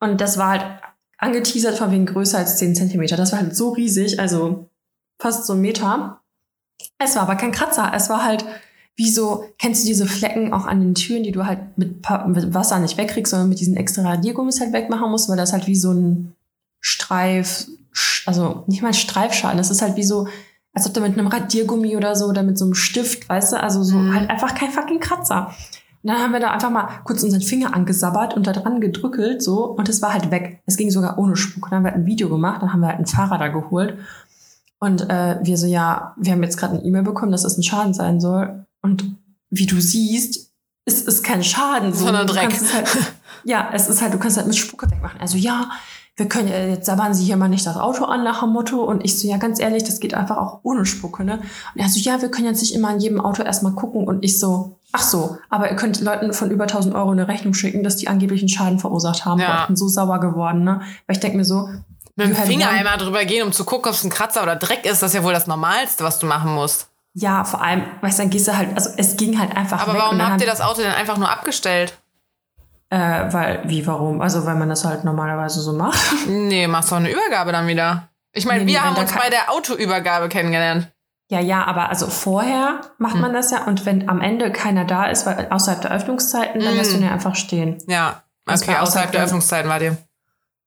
[0.00, 0.64] Und das war halt
[1.18, 3.16] angeteasert von wegen größer als 10 Zentimeter.
[3.16, 4.68] Das war halt so riesig, also
[5.18, 6.20] fast so ein Meter.
[6.98, 7.92] Es war aber kein Kratzer.
[7.94, 8.44] Es war halt
[8.98, 12.54] wie so, kennst du diese Flecken auch an den Türen, die du halt mit, mit
[12.54, 15.76] Wasser nicht wegkriegst, sondern mit diesen extra Radiergummis halt wegmachen musst, weil das halt wie
[15.76, 16.34] so ein
[16.80, 17.66] Streif,
[18.24, 20.28] also nicht mal Streifschaden, das ist halt wie so,
[20.72, 23.62] als ob du mit einem Radiergummi oder so oder mit so einem Stift, weißt du,
[23.62, 24.14] also so Mhm.
[24.14, 25.48] halt einfach kein fucking Kratzer.
[26.02, 29.42] Und dann haben wir da einfach mal kurz unseren Finger angesabbert und da dran gedrückelt,
[29.42, 30.60] so, und es war halt weg.
[30.64, 31.64] Es ging sogar ohne Spuck.
[31.64, 33.48] Und dann haben wir halt ein Video gemacht, dann haben wir halt einen Fahrer da
[33.48, 33.98] geholt.
[34.78, 37.62] Und äh, wir so, ja, wir haben jetzt gerade eine E-Mail bekommen, dass das ein
[37.62, 38.66] Schaden sein soll.
[38.82, 39.16] Und
[39.50, 40.52] wie du siehst,
[40.84, 41.92] ist es kein Schaden.
[41.92, 42.52] So, Sondern Dreck.
[42.52, 42.88] Es halt,
[43.44, 45.20] ja, es ist halt, du kannst halt mit Spucke wegmachen.
[45.20, 45.70] Also ja,
[46.16, 48.82] wir können, äh, jetzt sabbern Sie hier mal nicht das Auto an nach dem Motto.
[48.82, 51.40] Und ich so, ja, ganz ehrlich, das geht einfach auch ohne Spucke, ne?
[51.74, 54.06] Und er so, ja, wir können jetzt nicht immer an jedem Auto erstmal gucken.
[54.06, 57.52] Und ich so, ach so, aber ihr könnt Leuten von über 1000 Euro eine Rechnung
[57.52, 59.40] schicken, dass die angeblichen Schaden verursacht haben.
[59.40, 59.46] Ja.
[59.46, 60.80] Boah, ich bin so sauer geworden, ne?
[61.06, 61.68] Weil ich denke mir so,
[62.16, 64.84] Mit dem Finger einmal drüber gehen, um zu gucken, ob es ein Kratzer oder Dreck
[64.86, 66.88] ist, das ist ja wohl das Normalste, was du machen musst.
[67.12, 69.94] ja, vor allem, weißt du, dann gehst du halt, also es ging halt einfach Aber
[69.98, 71.96] warum habt ihr das Auto denn einfach nur abgestellt?
[72.88, 72.98] Äh,
[73.32, 74.20] weil, wie, warum?
[74.20, 75.98] Also, weil man das halt normalerweise so macht.
[76.28, 78.08] Nee, machst doch eine Übergabe dann wieder.
[78.32, 80.88] Ich meine, Nee, wir haben uns bei der Autoübergabe kennengelernt.
[81.28, 83.20] Ja, ja, aber also vorher macht Hm.
[83.22, 86.74] man das ja und wenn am Ende keiner da ist, weil außerhalb der Öffnungszeiten, dann
[86.74, 86.76] Mm.
[86.76, 87.78] lässt du ihn ja einfach stehen.
[87.88, 89.96] Ja, okay, war außerhalb der außerhalb- Öffnungszeiten war dir.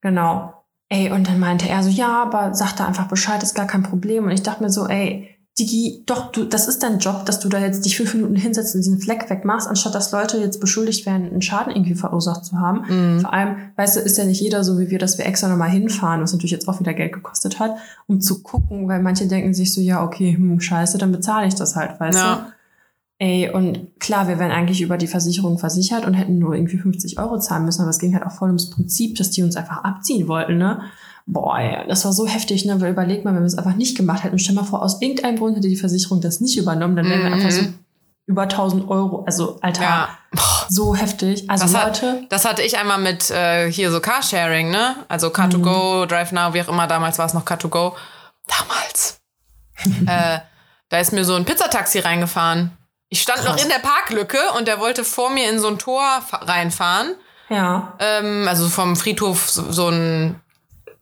[0.01, 0.58] Genau.
[0.89, 3.83] Ey, und dann meinte er so, ja, aber sag da einfach Bescheid, ist gar kein
[3.83, 4.23] Problem.
[4.25, 7.49] Und ich dachte mir so, ey, Digi, doch, du, das ist dein Job, dass du
[7.49, 11.05] da jetzt dich fünf Minuten hinsetzt und diesen Fleck wegmachst, anstatt dass Leute jetzt beschuldigt
[11.05, 12.85] werden, einen Schaden irgendwie verursacht zu haben.
[12.87, 13.19] Mhm.
[13.19, 15.69] Vor allem, weißt du, ist ja nicht jeder so wie wir, dass wir extra nochmal
[15.69, 17.75] hinfahren, was natürlich jetzt auch wieder Geld gekostet hat,
[18.07, 21.55] um zu gucken, weil manche denken sich so, ja, okay, hm, scheiße, dann bezahle ich
[21.55, 22.35] das halt, weißt Ja.
[22.35, 22.41] du?
[23.21, 27.19] Ey, und klar, wir wären eigentlich über die Versicherung versichert und hätten nur irgendwie 50
[27.19, 29.83] Euro zahlen müssen, aber es ging halt auch voll ums Prinzip, dass die uns einfach
[29.83, 30.83] abziehen wollten, ne?
[31.25, 32.79] Boah, ey, das war so heftig, ne?
[32.79, 35.37] Weil überleg mal, wenn wir es einfach nicht gemacht hätten, stell mal vor, aus irgendeinem
[35.37, 37.33] Grund hätte die Versicherung das nicht übernommen, dann wären wir Mhm.
[37.33, 37.63] einfach so
[38.25, 40.09] über 1000 Euro, also Alter, Ja.
[40.69, 41.49] so heftig.
[41.49, 44.95] Also Das, Leute, hat, das hatte ich einmal mit äh, hier so Carsharing, ne?
[45.09, 47.93] Also Car2Go, Drive Now, wie auch immer, damals war es noch Car2Go.
[48.47, 49.19] Damals.
[50.07, 50.39] äh,
[50.89, 52.71] da ist mir so ein Pizzataxi reingefahren.
[53.09, 53.63] Ich stand noch Krass.
[53.63, 57.15] in der Parklücke und der wollte vor mir in so ein Tor fa- reinfahren.
[57.49, 60.39] ja, Ähm, also vom Friedhof so, so ein.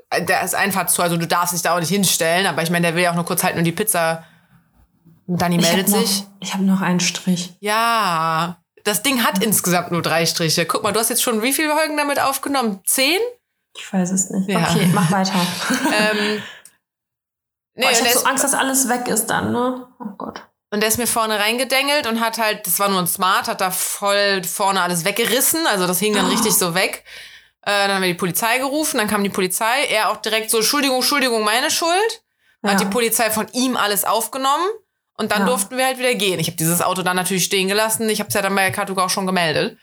[0.09, 2.87] äh, Der ist Einfahrtstor, also du darfst dich da auch nicht hinstellen, aber ich meine,
[2.87, 4.23] der will ja auch nur kurz halten und die Pizza.
[5.27, 6.21] Und Dani ich meldet habe sich.
[6.21, 7.53] noch, ich hab noch einen Strich.
[7.59, 10.65] Ja, das Ding hat insgesamt nur drei Striche.
[10.65, 12.79] Guck mal, du hast jetzt schon wie viele Folgen damit aufgenommen?
[12.85, 13.19] Zehn?
[13.77, 14.47] Ich weiß es nicht.
[14.49, 14.59] Ja.
[14.69, 15.33] Okay, mach weiter.
[15.93, 16.41] ähm,
[17.75, 19.87] nee, Boah, ich hab der so Angst, dass alles weg ist dann, ne?
[19.99, 20.41] Oh Gott.
[20.71, 23.61] Und der ist mir vorne reingedengelt und hat halt, das war nur ein Smart, hat
[23.61, 25.65] da voll vorne alles weggerissen.
[25.67, 26.29] Also das hing dann Oh.
[26.29, 27.03] richtig so weg.
[27.61, 29.85] Äh, dann haben wir die Polizei gerufen, dann kam die Polizei.
[29.89, 32.21] Er auch direkt so, Entschuldigung, Entschuldigung, meine Schuld.
[32.63, 32.71] Ja.
[32.71, 34.67] Hat die Polizei von ihm alles aufgenommen.
[35.19, 35.45] Und dann Ja.
[35.47, 36.39] durften wir halt wieder gehen.
[36.39, 38.07] Ich habe dieses Auto dann natürlich stehen gelassen.
[38.07, 39.77] Ich habe es ja dann bei Katuga auch schon gemeldet.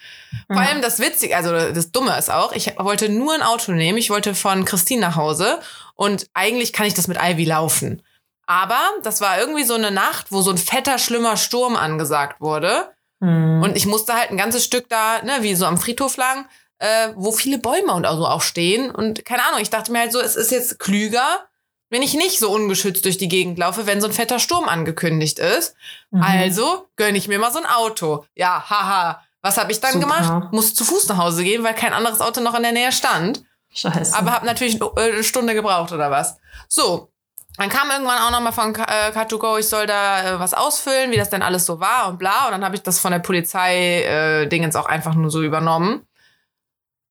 [0.47, 0.68] Vor Ja.
[0.68, 3.99] allem das Witzige, also das Dumme ist auch, ich wollte nur ein Auto nehmen.
[3.99, 5.59] Ich wollte von Christine nach Hause.
[5.97, 8.03] Und eigentlich kann ich das mit Ivy laufen.
[8.46, 12.90] Aber das war irgendwie so eine Nacht, wo so ein fetter, schlimmer Sturm angesagt wurde.
[13.20, 13.62] Hm.
[13.62, 16.46] Und ich musste halt ein ganzes Stück da, ne, wie so am Friedhof lang,
[16.78, 18.90] äh, wo viele Bäume und also auch stehen.
[18.90, 21.46] Und keine Ahnung, ich dachte mir halt so, es ist jetzt klüger,
[21.90, 25.38] wenn ich nicht so ungeschützt durch die Gegend laufe, wenn so ein fetter Sturm angekündigt
[25.38, 25.74] ist.
[26.11, 26.22] Mhm.
[26.22, 28.24] Also gönne ich mir mal so ein Auto.
[28.35, 29.22] Ja, haha.
[29.42, 30.07] Was habe ich dann Super.
[30.07, 30.52] gemacht?
[30.52, 33.44] Muss zu Fuß nach Hause gehen, weil kein anderes Auto noch in der Nähe stand.
[33.74, 34.16] Scheiße.
[34.16, 36.38] Aber habe natürlich äh, eine Stunde gebraucht oder was.
[36.68, 37.11] So.
[37.56, 41.16] Dann kam irgendwann auch nochmal von äh, Car2Go, ich soll da äh, was ausfüllen, wie
[41.16, 42.46] das denn alles so war und bla.
[42.46, 46.06] Und dann habe ich das von der Polizei äh, Dingens auch einfach nur so übernommen.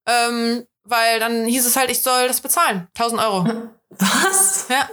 [0.06, 2.88] Ähm, weil dann hieß es halt, ich soll das bezahlen.
[2.98, 3.46] 1000 Euro.
[3.90, 4.68] Was?
[4.70, 4.90] Ja.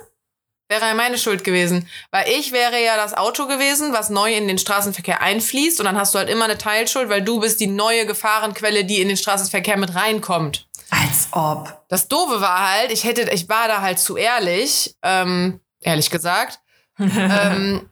[0.69, 1.89] Wäre ja meine Schuld gewesen.
[2.13, 5.81] Weil ich wäre ja das Auto gewesen, was neu in den Straßenverkehr einfließt.
[5.81, 9.01] Und dann hast du halt immer eine Teilschuld, weil du bist die neue Gefahrenquelle, die
[9.01, 10.69] in den Straßenverkehr mit reinkommt.
[10.91, 11.85] Als ob.
[11.89, 16.61] Das Doofe war halt, ich hätte, ich war da halt zu ehrlich, ähm, ehrlich gesagt.
[16.99, 17.89] ähm,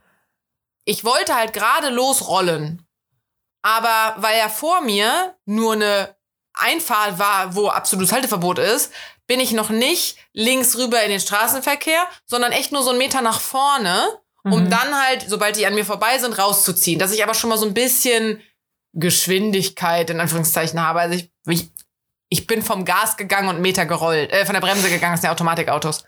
[0.84, 2.84] ich wollte halt gerade losrollen.
[3.62, 6.16] Aber weil ja vor mir nur eine
[6.54, 8.92] Einfahrt war, wo absolutes Halteverbot ist,
[9.26, 13.20] bin ich noch nicht links rüber in den Straßenverkehr, sondern echt nur so einen Meter
[13.20, 14.02] nach vorne,
[14.44, 14.70] um Mhm.
[14.70, 16.98] dann halt, sobald die an mir vorbei sind, rauszuziehen.
[16.98, 18.40] Dass ich aber schon mal so ein bisschen
[18.94, 21.00] Geschwindigkeit in Anführungszeichen habe.
[21.00, 21.70] Also ich, ich,
[22.28, 25.28] ich bin vom Gas gegangen und Meter gerollt, äh, von der Bremse gegangen, das sind
[25.28, 26.04] ja Automatikautos.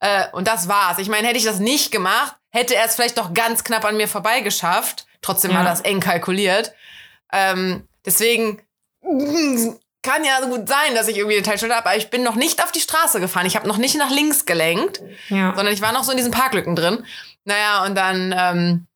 [0.00, 0.98] Äh, und das war's.
[0.98, 3.96] Ich meine, hätte ich das nicht gemacht, hätte er es vielleicht doch ganz knapp an
[3.96, 5.06] mir vorbei geschafft.
[5.20, 5.70] Trotzdem war Ja.
[5.70, 6.72] das eng kalkuliert.
[7.32, 8.60] Ähm, deswegen
[10.02, 12.62] kann ja gut sein, dass ich irgendwie eine Teilschuld habe, aber ich bin noch nicht
[12.62, 13.46] auf die Straße gefahren.
[13.46, 15.54] Ich habe noch nicht nach links gelenkt, ja.
[15.54, 17.04] sondern ich war noch so in diesen Parklücken drin.
[17.44, 18.86] Naja, und dann, ähm,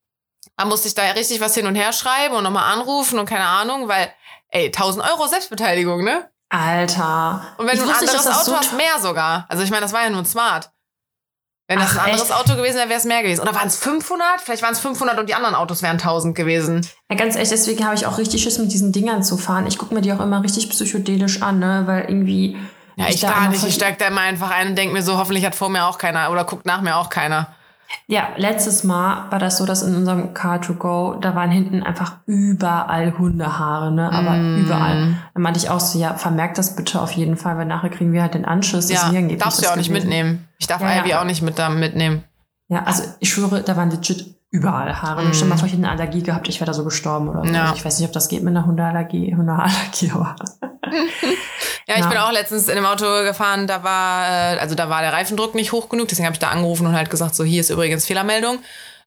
[0.56, 3.46] dann musste ich da richtig was hin und her schreiben und nochmal anrufen und keine
[3.46, 4.12] Ahnung, weil,
[4.48, 6.28] ey, 1000 Euro Selbstbeteiligung, ne?
[6.48, 7.42] Alter.
[7.58, 9.46] Und wenn Ich du ein nicht, anderes Auto so hast, mehr sogar.
[9.48, 10.70] Also ich meine, das war ja nur ein Smart.
[11.68, 12.38] Wenn das Ach, ein anderes echt?
[12.38, 13.40] Auto gewesen wäre, wäre es mehr gewesen.
[13.40, 14.40] Oder waren es 500?
[14.40, 16.86] Vielleicht waren es 500 und die anderen Autos wären 1000 gewesen.
[17.10, 19.66] Ja, ganz ehrlich, deswegen habe ich auch richtig Schiss, mit diesen Dingern zu fahren.
[19.66, 21.82] Ich gucke mir die auch immer richtig psychedelisch an, ne?
[21.86, 22.56] Weil irgendwie.
[22.94, 23.64] Ja, ich, gar nicht.
[23.64, 25.98] Ich steig da immer einfach ein und denk mir so, hoffentlich hat vor mir auch
[25.98, 27.48] keiner oder guckt nach mir auch keiner.
[28.08, 31.82] Ja, letztes Mal war das so, dass in unserem Car to go, da waren hinten
[31.82, 34.12] einfach überall Hundehaare, ne?
[34.12, 34.56] Aber Mm.
[34.64, 35.16] überall.
[35.34, 38.12] Dann meinte ich auch so, ja, vermerkt das bitte auf jeden Fall, weil nachher kriegen
[38.12, 38.88] wir halt den Anschluss.
[38.90, 40.08] Ja, darfst du ja auch nicht gewesen.
[40.08, 40.48] mitnehmen.
[40.58, 41.02] Ich darf Ja, ja.
[41.04, 42.22] Ivy auch nicht mit da mitnehmen.
[42.68, 45.22] Ja, also ich schwöre, da waren legit überall Haare.
[45.22, 47.44] Und stell mal vor, ich hätte eine Allergie gehabt, ich wäre da so gestorben oder
[47.46, 47.52] so.
[47.52, 47.72] Ja.
[47.76, 50.34] Ich weiß nicht, ob das geht mit einer Hundeallergie, Hundeallergie, aber.
[51.88, 52.08] Ja, ich Ja.
[52.08, 55.54] bin auch letztens in dem Auto gefahren, da war, äh, also da war der Reifendruck
[55.54, 58.06] nicht hoch genug, deswegen habe ich da angerufen und halt gesagt, so hier ist übrigens
[58.06, 58.58] Fehlermeldung.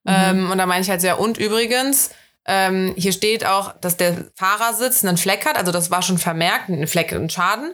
[0.06, 2.12] Ähm, und da meine ich halt sehr, und übrigens,
[2.46, 6.70] ähm, hier steht auch, dass der Fahrersitz einen Fleck hat, also das war schon vermerkt,
[6.70, 7.74] ein Fleck, ein Schaden.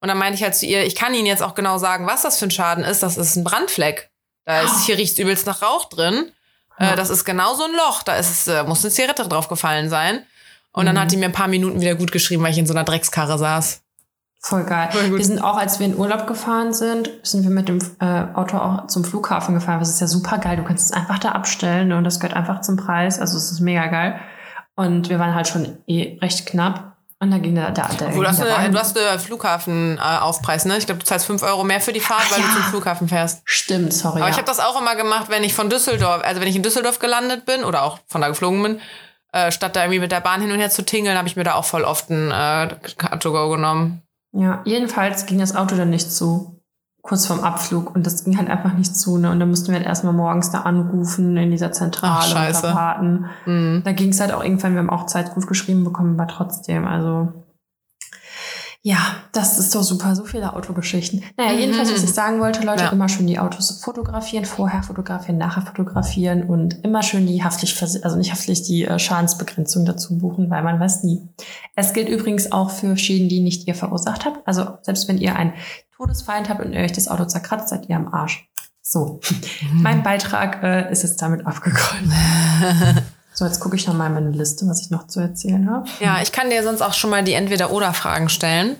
[0.00, 2.22] Und dann meinte ich halt zu ihr, ich kann Ihnen jetzt auch genau sagen, was
[2.22, 3.02] das für ein Schaden ist.
[3.02, 4.10] Das ist ein Brandfleck.
[4.44, 6.30] Da ist, hier riecht's übelst nach Rauch drin.
[6.82, 6.92] Ja.
[6.92, 8.02] Äh, das ist genau so ein Loch.
[8.02, 10.20] Da ist äh, muss eine Zigarette drauf gefallen sein.
[10.72, 12.72] Und dann hat die mir ein paar Minuten wieder gut geschrieben, weil ich in so
[12.72, 13.82] einer Dreckskarre saß.
[14.40, 14.88] Voll geil.
[14.92, 18.56] Wir sind auch, als wir in Urlaub gefahren sind, sind wir mit dem äh, Auto
[18.56, 19.78] auch zum Flughafen gefahren.
[19.78, 20.56] Das ist ja super geil.
[20.56, 23.20] Du kannst es einfach da abstellen und das gehört einfach zum Preis.
[23.20, 24.18] Also es ist mega geil.
[24.74, 26.91] Und wir waren halt schon eh recht knapp.
[27.22, 30.76] Und da ging der, der, der, Obwohl, du hast, eine, du hast einen Flughafenaufpreis, ne?
[30.76, 32.54] Ich glaube, du zahlst 5 Euro mehr für die Fahrt, Ach weil du ja.
[32.54, 33.42] zum Flughafen fährst.
[33.44, 34.16] Stimmt, sorry.
[34.16, 34.30] Aber ja.
[34.30, 36.98] ich habe das auch immer gemacht, wenn ich von Düsseldorf, also wenn ich in Düsseldorf
[36.98, 38.80] gelandet bin oder auch von da geflogen bin,
[39.32, 41.44] äh, statt da irgendwie mit der Bahn hin und her zu tingeln, habe ich mir
[41.44, 44.02] da auch voll oft ein äh, Car-to-go genommen.
[44.32, 46.60] Ja, jedenfalls ging das Auto dann nicht zu.
[47.02, 47.94] Kurz vorm Abflug.
[47.94, 49.18] Und das ging halt einfach nicht zu.
[49.18, 49.30] Ne?
[49.30, 52.74] Und dann mussten wir halt erstmal morgens da anrufen in dieser Zentrale Ach, und da
[52.74, 53.26] warten.
[53.44, 53.82] Mhm.
[53.84, 56.86] Da ging es halt auch irgendwann, wir haben auch Zeit gut geschrieben bekommen, aber trotzdem,
[56.86, 57.32] also.
[58.84, 58.98] Ja,
[59.30, 60.16] das ist doch super.
[60.16, 61.22] So viele Autogeschichten.
[61.36, 62.90] Naja, jedenfalls, was ich sagen wollte, Leute, Ja.
[62.90, 68.16] immer schön die Autos fotografieren, vorher fotografieren, nachher fotografieren und immer schön die haftlich, also
[68.16, 71.22] nicht haftlich, die äh, Schadensbegrenzung dazu buchen, weil man weiß nie.
[71.76, 74.46] Es gilt übrigens auch für Schäden, die nicht ihr verursacht habt.
[74.48, 75.52] Also selbst wenn ihr einen
[75.96, 78.48] Todesfeind habt und ihr euch das Auto zerkratzt, seid ihr am Arsch.
[78.84, 79.20] So,
[79.72, 82.12] mein Beitrag äh, ist jetzt damit abgegolten.
[83.34, 85.88] So, jetzt gucke ich noch mal in meine Liste, was ich noch zu erzählen habe.
[86.00, 88.76] Ja, ich kann dir sonst auch schon mal die Entweder-Oder-Fragen stellen.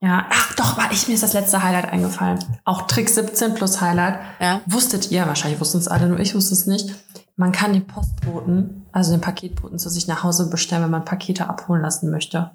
[0.00, 2.38] Ja, ach doch, war ich mir ist das letzte Highlight eingefallen.
[2.64, 4.20] Auch Trick 17 plus Highlight.
[4.40, 4.60] Ja.
[4.66, 6.94] Wusstet ihr, wahrscheinlich wussten es alle, nur ich wusste es nicht.
[7.36, 11.48] Man kann den Postboten, also den Paketboten zu sich nach Hause bestellen, wenn man Pakete
[11.48, 12.50] abholen lassen möchte.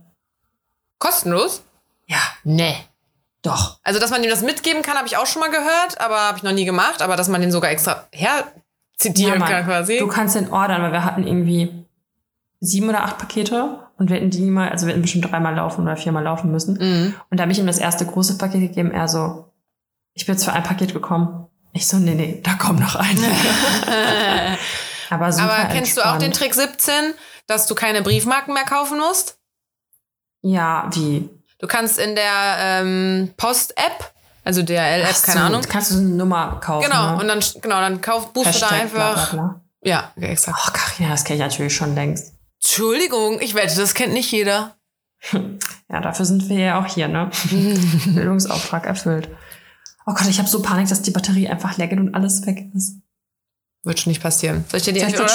[1.00, 1.64] Kostenlos?
[2.08, 2.76] Ja, Nee.
[3.44, 3.78] doch.
[3.84, 6.38] Also, dass man ihm das mitgeben kann, habe ich auch schon mal gehört, aber habe
[6.38, 7.02] ich noch nie gemacht.
[7.02, 8.46] Aber dass man den sogar extra her
[8.98, 9.50] zitieren Mann.
[9.50, 9.98] kann quasi.
[9.98, 11.86] Du kannst den ordern, weil wir hatten irgendwie
[12.60, 15.82] sieben oder acht Pakete und wir hätten die mal, also wir hätten bestimmt dreimal laufen
[15.82, 16.78] oder viermal laufen müssen.
[16.80, 17.16] Mhm.
[17.30, 18.92] Und da habe ich ihm das erste große Paket gegeben.
[18.92, 19.52] Er so,
[20.14, 21.48] ich bin jetzt für ein Paket gekommen.
[21.74, 23.18] Ich so, nee, nee, da kommt noch ein.
[25.10, 26.54] Aber super Aber kennst du auch den entspannt.
[26.54, 26.94] Trick 17,
[27.48, 29.38] dass du keine Briefmarken mehr kaufen musst?
[30.42, 31.30] Ja, wie?
[31.60, 34.13] Du kannst in der ähm, Post-App,
[34.44, 35.62] also DRL-App, Ach keine so, Ahnung.
[35.68, 36.90] Kannst du so eine Nummer kaufen.
[36.90, 37.22] Genau, ne?
[37.22, 39.32] und dann, genau, dann kauf, buchst du da Hashtag bla, einfach.
[39.32, 39.62] bla, bla.
[39.84, 40.58] Ja, exakt.
[40.62, 42.34] Ach, Carina, das kenne ich natürlich schon längst.
[42.62, 44.76] Entschuldigung, ich wette, das kennt nicht jeder.
[45.90, 47.30] Ja, dafür sind wir ja auch hier, ne?
[47.52, 49.30] Bildungsauftrag erfüllt.
[50.08, 52.66] Oh Gott, ich habe so Panik, dass die Batterie einfach leer geht und alles weg
[52.74, 52.96] ist.
[53.84, 54.66] Wird schon nicht passieren.
[54.70, 55.30] Soll ich dir die Soll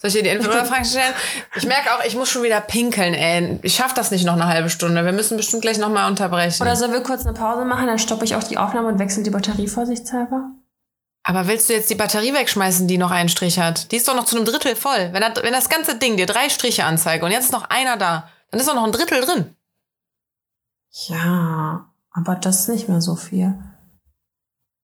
[0.00, 1.14] soll ich dir die Entweder-Fragen stellen?
[1.56, 3.58] Ich merke auch, ich muss schon wieder pinkeln, ey.
[3.62, 5.04] Ich schaffe das nicht noch eine halbe Stunde.
[5.04, 6.62] Wir müssen bestimmt gleich noch mal unterbrechen.
[6.62, 9.22] Oder sollen wir kurz eine Pause machen, dann stoppe ich auch die Aufnahme und wechsle
[9.22, 10.50] die Batterie vorsichtshalber?
[11.22, 13.92] Aber willst du jetzt die Batterie wegschmeißen, die noch einen Strich hat?
[13.92, 15.10] Die ist doch noch zu einem Drittel voll.
[15.12, 17.98] Wenn, das- wenn das ganze Ding dir drei Striche anzeigt und jetzt ist noch einer
[17.98, 19.54] da, dann ist doch noch ein Drittel drin.
[21.08, 23.54] Ja, aber das ist nicht mehr so viel.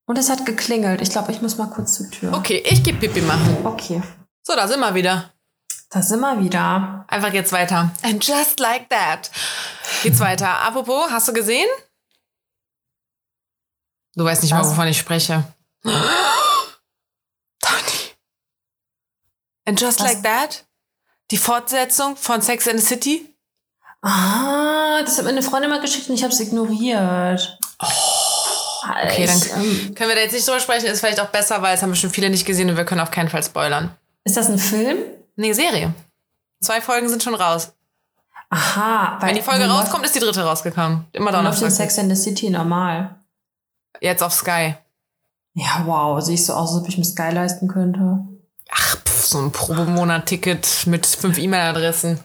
[0.07, 1.01] Und es hat geklingelt.
[1.01, 2.33] Ich glaube, ich muss mal kurz zur Tür.
[2.33, 3.57] Okay, ich geh Pipi machen.
[3.65, 4.03] Okay.
[4.47, 5.33] So, da sind wir wieder.
[5.91, 7.05] Da sind wir wieder.
[7.09, 7.91] Einfach geht's weiter.
[8.03, 9.29] And just like that.
[10.05, 10.61] Geht's weiter.
[10.61, 11.67] Apropos, hast du gesehen?
[14.15, 14.71] Du weißt nicht mal, Was?
[14.71, 15.43] wovon ich spreche.
[15.85, 15.99] Dani.
[19.65, 20.07] And just Was?
[20.07, 20.65] like that?
[21.33, 23.35] Die Fortsetzung von Sex and the City?
[24.03, 27.59] Ah, das hat mir eine Freundin mal geschickt und ich habe es ignoriert.
[27.81, 27.87] Oh,
[29.03, 30.87] okay, dann- ähm, Können wir da jetzt nicht drüber sprechen?
[30.87, 33.11] Ist vielleicht auch besser, weil es haben bestimmt viele nicht gesehen und wir können auf
[33.11, 33.93] keinen Fall spoilern.
[34.27, 34.99] Ist das ein Film?
[35.37, 35.95] Nee, Serie.
[36.61, 37.73] Zwei Folgen sind schon raus.
[38.51, 39.19] Aha.
[39.21, 41.07] Weil Wenn die Folge rauskommt, ist die dritte rausgekommen.
[41.13, 41.71] Immer wo läuft Donnerstag.
[41.71, 43.17] Sex and the City normal?
[44.01, 44.75] Jetzt auf Sky.
[45.55, 46.21] Ja, wow.
[46.23, 48.19] Sehe ich so aus, als ob ich mir Sky leisten könnte.
[48.71, 52.21] Ach, pff, so ein Probemonat-Ticket mit fünf E-Mail-Adressen.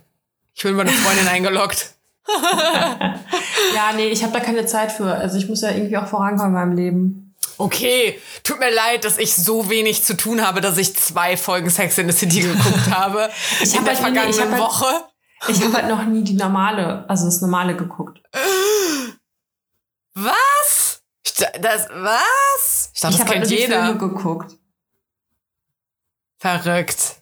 [0.53, 1.93] Ich bin meine Freundin eingeloggt.
[3.75, 5.13] Ja, nee, ich habe da keine Zeit für.
[5.13, 7.30] Also ich muss ja irgendwie auch vorankommen in meinem Leben.
[7.65, 11.69] Okay, tut mir leid, dass ich so wenig zu tun habe, dass ich zwei Folgen
[11.69, 13.29] Sex in the City geguckt habe
[13.61, 15.03] Ich in hab der halt nie- ich vergangenen halt- Woche.
[15.47, 18.19] Ich habe halt noch nie die normale, also das normale geguckt.
[20.13, 21.01] Was?
[21.59, 22.91] Das, was?
[22.93, 23.85] Ich dachte, ich das habe halt kennt die jeder.
[23.85, 24.51] Filme geguckt.
[26.39, 27.15] Verrückt.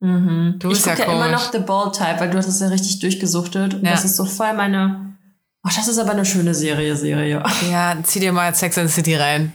[0.00, 0.56] Mhm.
[0.58, 2.68] Du ich bist ja ja immer noch The Bold Type, weil du hast es ja
[2.68, 3.74] richtig durchgesuchtet.
[3.74, 3.92] Und Ja.
[3.92, 5.16] das ist so voll meine.
[5.62, 7.42] Ach, das ist aber eine schöne Serie, Serie.
[7.70, 9.52] Ja, zieh dir mal Sex in the City rein.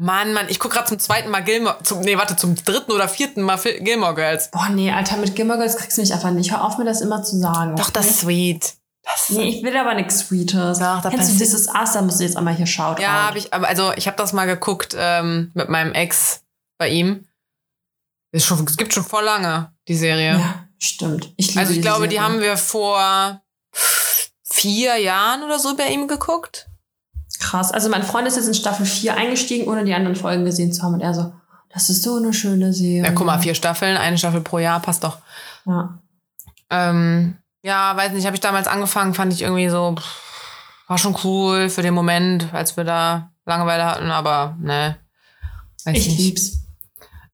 [0.00, 3.08] Mann, Mann, ich guck gerade zum zweiten Mal Gilmore, zum, nee, warte, zum dritten oder
[3.08, 4.50] vierten Mal Gilmore Girls.
[4.52, 6.52] Boah, nee, Alter, mit Gilmore Girls kriegst du mich einfach nicht.
[6.52, 7.74] Hör auf, mir das immer zu sagen.
[7.74, 8.74] Doch, das ist sweet.
[9.02, 10.78] Das Nee, ich will aber nichts Sweetes.
[10.78, 13.00] Doch, da Kennst du dieses Ass, da musst du jetzt einmal hier schaut.
[13.00, 16.42] Ja, habe ich, aber also ich habe das mal geguckt ähm, mit meinem Ex
[16.78, 17.26] bei ihm.
[18.30, 20.38] Es gibt schon vor lange die Serie.
[20.38, 21.32] Ja, stimmt.
[21.36, 22.28] Ich liebe also ich glaube, die Serie.
[22.28, 23.42] haben wir vor
[24.44, 26.67] vier Jahren oder so bei ihm geguckt.
[27.38, 27.72] Krass.
[27.72, 30.82] Also mein Freund ist jetzt in Staffel 4 eingestiegen, ohne die anderen Folgen gesehen zu
[30.82, 30.94] haben.
[30.94, 31.32] Und er so,
[31.70, 33.04] das ist so eine schöne Serie.
[33.04, 35.18] Ja, guck mal, vier Staffeln, eine Staffel pro Jahr, passt doch.
[35.66, 35.98] Ja.
[36.70, 40.28] Ähm, ja, weiß nicht, habe ich damals angefangen, fand ich irgendwie so, pff,
[40.88, 44.96] war schon cool für den Moment, als wir da Langeweile hatten, aber ne.
[45.86, 46.18] Ich nicht.
[46.18, 46.52] lieb's.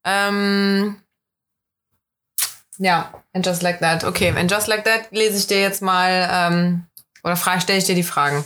[0.05, 0.97] Ähm,
[2.79, 4.05] ja, and just like that.
[4.05, 6.87] Okay, and just like that lese ich dir jetzt mal, ähm,
[7.23, 8.45] oder frage, stelle ich dir die Fragen.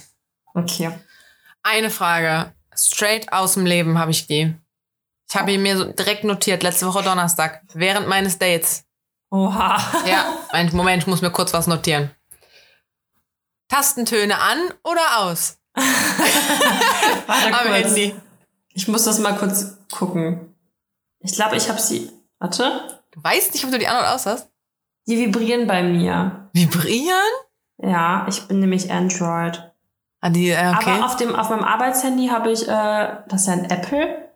[0.54, 0.92] Okay.
[1.70, 4.54] Eine Frage, straight aus dem Leben habe ich die.
[5.28, 8.84] Ich habe ihn mir so direkt notiert, letzte Woche Donnerstag, während meines Dates.
[9.30, 9.76] Oha.
[10.06, 10.32] Ja,
[10.72, 12.10] Moment, ich muss mir kurz was notieren.
[13.68, 15.58] Tastentöne an oder aus?
[15.74, 17.84] Warte Am kurz.
[17.84, 18.14] Handy.
[18.72, 20.54] Ich muss das mal kurz gucken.
[21.20, 22.10] Ich glaube, ich habe sie.
[22.38, 23.02] Warte.
[23.10, 24.48] Du weißt nicht, ob du die an oder aus hast?
[25.06, 26.48] Die vibrieren bei mir.
[26.54, 27.28] Vibrieren?
[27.76, 29.67] Ja, ich bin nämlich Android.
[30.20, 30.90] Ah, die, äh, okay.
[30.90, 34.28] Aber auf dem auf meinem Arbeitshandy habe ich, äh, das ist ja ein Apple.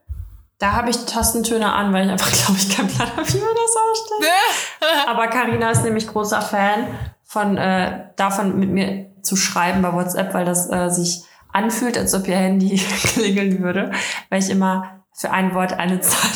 [0.59, 3.55] Da habe ich Tastentöne an, weil ich einfach, glaube ich, keinen Plan habe, wie man
[3.55, 5.07] das ausstellt.
[5.09, 6.87] Aber Karina ist nämlich großer Fan
[7.25, 12.15] von äh, davon, mit mir zu schreiben bei WhatsApp, weil das äh, sich anfühlt, als
[12.15, 13.91] ob ihr Handy klingeln würde,
[14.31, 16.31] weil ich immer für ein Wort eine Zahl.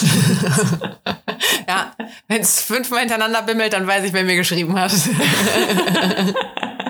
[1.69, 1.93] ja,
[2.29, 4.93] wenn es fünfmal hintereinander bimmelt, dann weiß ich, wer mir geschrieben hat.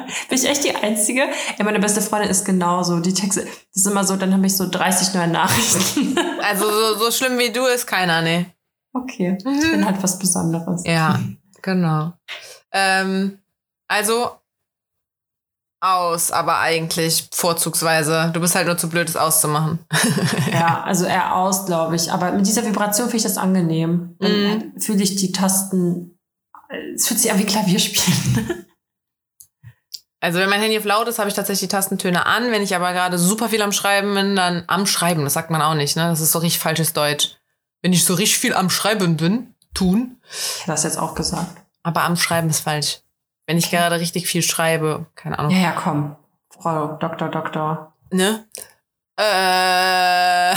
[0.29, 1.29] Bin ich echt die Einzige?
[1.59, 3.01] Ja, meine beste Freundin ist genauso.
[3.01, 6.17] Die Texte, das ist immer so, dann habe ich so 30 neue Nachrichten.
[6.43, 8.47] also so, so schlimm wie du ist keiner, nee.
[8.93, 10.83] Okay, ich bin halt was Besonderes.
[10.87, 11.21] Ja,
[11.63, 12.13] genau.
[12.73, 13.39] Ähm,
[13.89, 14.31] also
[15.81, 18.31] aus, aber eigentlich vorzugsweise.
[18.33, 19.79] Du bist halt nur zu blöd, es auszumachen.
[20.53, 22.11] Ja, also eher aus, glaube ich.
[22.11, 24.17] Aber mit dieser Vibration finde ich das angenehm.
[24.19, 26.19] Dann fühle ich die Tasten.
[26.95, 28.65] Es fühlt sich an wie Klavierspielen.
[30.21, 32.51] Also wenn mein Handy auf laut ist, habe ich tatsächlich die Tastentöne an.
[32.51, 35.25] Wenn ich aber gerade super viel am Schreiben bin, dann am Schreiben.
[35.25, 36.09] Das sagt man auch nicht, ne?
[36.09, 37.37] Das ist so richtig falsches Deutsch.
[37.83, 40.21] Wenn ich so richtig viel am Schreiben bin, tun.
[40.67, 41.63] Das jetzt auch gesagt.
[41.83, 43.01] Aber am Schreiben ist falsch.
[43.47, 45.53] Wenn ich gerade richtig viel schreibe, keine Ahnung.
[45.53, 46.17] Ja, ja, komm.
[46.51, 47.93] Frau Doktor, Doktor.
[48.11, 48.45] Ne?
[49.17, 50.57] Äh,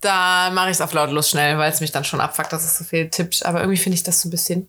[0.00, 2.78] da mache ich es auf lautlos schnell, weil es mich dann schon abfuckt, dass es
[2.78, 3.44] so viel tippt.
[3.44, 4.68] Aber irgendwie finde ich das so ein bisschen.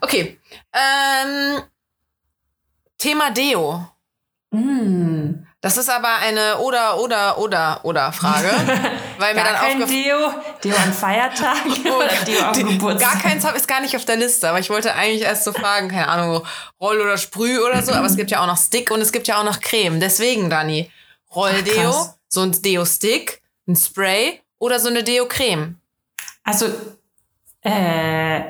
[0.00, 0.37] Okay.
[0.72, 1.62] Ähm,
[2.98, 3.86] Thema Deo.
[4.50, 5.44] Mm.
[5.60, 8.48] Das ist aber eine oder, oder, oder, oder Frage.
[9.18, 10.32] weil mir Gar dann kein Deo.
[10.62, 13.12] Deo an Feiertagen oder Deo am Geburtstag.
[13.12, 15.52] Gar keins hab- ist gar nicht auf der Liste, aber ich wollte eigentlich erst so
[15.52, 16.46] fragen, keine Ahnung,
[16.80, 19.26] Roll oder Sprüh oder so, aber es gibt ja auch noch Stick und es gibt
[19.26, 19.98] ja auch noch Creme.
[19.98, 20.90] Deswegen, Dani,
[21.30, 22.18] Ach, Rolldeo, krass.
[22.28, 25.80] so ein Deo-Stick, ein Spray oder so eine Deo-Creme.
[26.44, 26.66] Also,
[27.62, 28.42] äh,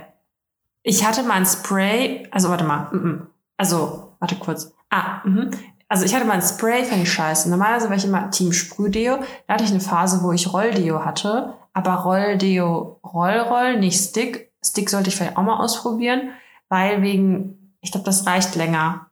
[0.89, 3.27] ich hatte mal ein Spray, also warte mal, mm, mm.
[3.59, 4.73] also, warte kurz.
[4.89, 5.51] Ah, mhm.
[5.87, 7.51] Also ich hatte mal ein Spray, fand ich scheiße.
[7.51, 9.19] Normalerweise war ich immer Team Sprühdeo.
[9.47, 11.55] Da hatte ich eine Phase, wo ich Rolldeo hatte.
[11.75, 14.51] Aber Rolldeo, Roll-Roll, nicht Stick.
[14.65, 16.31] Stick sollte ich vielleicht auch mal ausprobieren,
[16.69, 19.07] weil wegen, ich glaube, das reicht länger.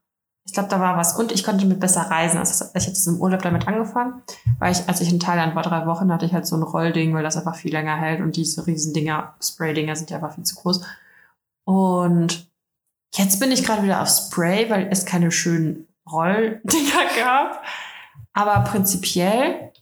[0.44, 1.18] Ich glaube, da war was.
[1.18, 2.38] Und ich konnte mit besser reisen.
[2.38, 4.22] Also ich hatte im Urlaub damit angefangen,
[4.58, 7.14] weil ich, als ich in Thailand war, drei Wochen, hatte ich halt so ein Rollding,
[7.14, 10.44] weil das einfach viel länger hält und diese riesen Dinger, Spray-Dinger sind ja einfach viel
[10.44, 10.82] zu groß.
[11.66, 12.48] Und
[13.14, 17.62] jetzt bin ich gerade wieder auf Spray, weil es keine schönen Rolldinger gab.
[18.33, 19.72] Aber prinzipiell,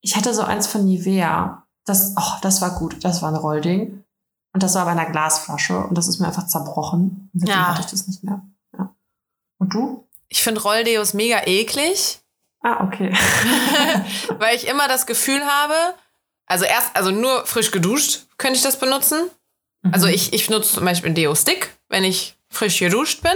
[0.00, 1.66] ich hatte so eins von Nivea.
[1.84, 3.04] Das, oh, das war gut.
[3.04, 4.04] Das war ein Rollding.
[4.52, 7.30] Und das war bei einer Glasflasche und das ist mir einfach zerbrochen.
[7.32, 7.68] Und seitdem Ja.
[7.68, 8.42] hatte ich das nicht mehr.
[8.76, 8.94] Ja.
[9.58, 10.06] Und du?
[10.28, 12.18] Ich finde Rolldeos mega eklig,
[12.64, 13.12] Ah, okay.
[14.38, 15.74] weil ich immer das Gefühl habe,
[16.46, 19.18] also erst, also nur frisch geduscht könnte ich das benutzen.
[19.90, 20.12] Also Mhm.
[20.14, 23.32] ich, ich nutze zum Beispiel einen Deo-Stick, wenn ich frisch geduscht bin.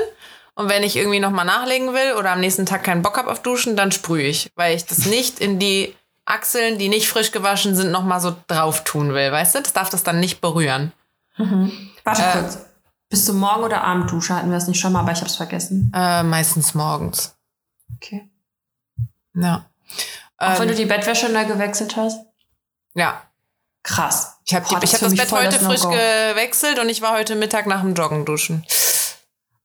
[0.54, 3.42] Und wenn ich irgendwie nochmal nachlegen will oder am nächsten Tag keinen Bock habe auf
[3.42, 7.74] Duschen, dann sprühe ich, weil ich das nicht in die Achseln, die nicht frisch gewaschen
[7.76, 9.30] sind, nochmal so drauf tun will.
[9.32, 9.60] Weißt du?
[9.60, 10.92] Das darf das dann nicht berühren.
[11.36, 11.90] Mhm.
[12.04, 12.32] Warte Äh.
[12.32, 12.58] kurz.
[13.08, 14.34] Bist du Morgen- oder Abenddusche?
[14.34, 15.92] Hatten wir es nicht schon mal, aber ich habe es vergessen.
[15.94, 17.36] Äh, meistens morgens.
[17.96, 18.28] Okay.
[19.34, 19.66] Ja.
[20.38, 22.18] Auch wenn du Ähm, die Bettwäsche neu gewechselt hast?
[22.94, 23.22] ja.
[23.86, 24.38] Krass.
[24.44, 25.94] Ich habe hab das mich Bett heute frisch No-Go.
[25.94, 28.64] gewechselt und ich war heute Mittag nach dem Joggen duschen.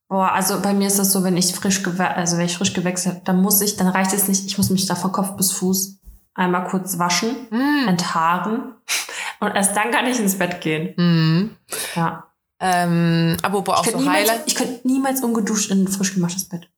[0.08, 3.16] Boah, also bei mir ist das so, wenn ich frisch also wenn ich frisch gewechselt
[3.16, 5.52] habe, dann muss ich, dann reicht es nicht, ich muss mich da von Kopf bis
[5.54, 5.96] Fuß
[6.36, 7.88] einmal kurz waschen, Mm.
[7.88, 8.76] enthaaren
[9.40, 10.94] und erst dann kann ich ins Bett gehen.
[10.98, 11.58] Mhm.
[11.96, 12.28] Ja.
[12.60, 14.42] Ähm, apropos auch so niemals, Highlight.
[14.46, 16.70] ich könnte niemals ungeduscht in ein frisch gemachtes Bett.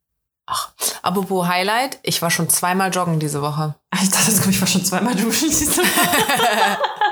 [1.01, 3.75] Apropos Highlight, ich war schon zweimal joggen diese Woche.
[4.01, 5.49] Ich dachte, ich war schon zweimal duschen.
[5.49, 5.81] siehst du?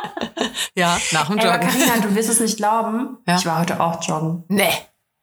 [0.75, 1.69] Ja, nach dem Ey, aber Joggen.
[1.69, 3.17] Carina, du wirst es nicht glauben.
[3.27, 3.35] Ja.
[3.35, 4.43] Ich war heute auch joggen.
[4.47, 4.71] Nee,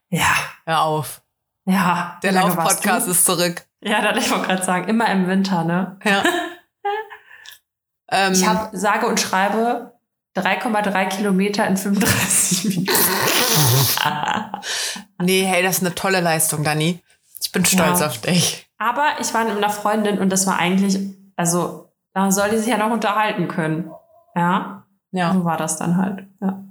[0.09, 0.27] Ja.
[0.65, 1.21] hör auf.
[1.65, 2.17] Ja.
[2.23, 3.65] Der Lauf-Podcast ist zurück.
[3.81, 5.97] Ja, das ich wollte gerade sagen, immer im Winter, ne?
[6.03, 6.23] Ja.
[8.11, 9.93] ähm, Ich habe sage und schreibe
[10.37, 12.91] 3,3 Kilometer in 35 Minuten.
[15.21, 17.01] nee, hey, das ist eine tolle Leistung, Dani.
[17.41, 18.07] Ich bin stolz Ja.
[18.07, 18.69] auf dich.
[18.77, 20.97] Aber ich war mit einer Freundin und das war eigentlich,
[21.35, 23.91] also da soll die sich ja noch unterhalten können.
[24.35, 25.33] Ja, Ja.
[25.33, 26.27] so war das dann halt.
[26.41, 26.63] Ja.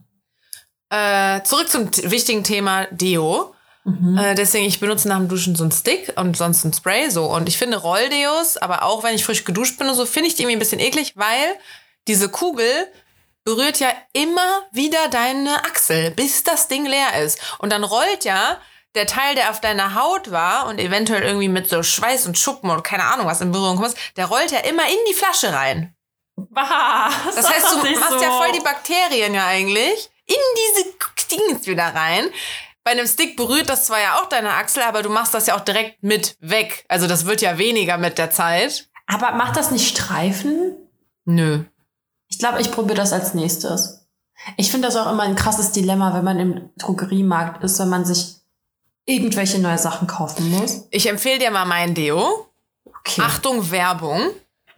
[0.90, 3.54] Äh, zurück zum wichtigen Thema Deo.
[3.84, 4.16] Mhm.
[4.18, 7.26] Äh, deswegen, ich benutze nach dem Duschen so einen Stick und sonst ein Spray so.
[7.26, 10.34] Und ich finde Rolldeos, aber auch wenn ich frisch geduscht bin und so, finde ich
[10.34, 11.54] die irgendwie ein bisschen eklig, weil
[12.06, 12.70] diese Kugel
[13.44, 17.38] berührt ja immer wieder deine Achsel, bis das Ding leer ist.
[17.58, 18.58] Und dann rollt ja
[18.94, 22.70] der Teil, der auf deiner Haut war und eventuell irgendwie mit so Schweiß und Schuppen
[22.70, 25.94] und keine Ahnung was in Berührung kommt, der rollt ja immer in die Flasche rein.
[26.50, 27.34] Was?
[27.34, 28.22] Das heißt, du machst so.
[28.22, 30.94] ja voll die Bakterien ja eigentlich in diese
[31.30, 32.28] Dings wieder rein.
[32.84, 35.56] Bei einem Stick berührt das zwar ja auch deine Achsel, aber du machst das ja
[35.56, 36.84] auch direkt mit weg.
[36.88, 38.88] Also das wird ja weniger mit der Zeit.
[39.06, 40.76] Aber macht das nicht Streifen?
[41.24, 41.64] Nö.
[42.28, 44.06] Ich glaube, ich probiere das als nächstes.
[44.56, 48.04] Ich finde das auch immer ein krasses Dilemma, wenn man im Drogeriemarkt ist, wenn man
[48.04, 48.36] sich
[49.04, 50.86] irgendwelche neue Sachen kaufen muss.
[50.90, 52.46] Ich empfehle dir mal mein Deo.
[52.84, 53.22] Okay.
[53.22, 54.30] Achtung, Werbung.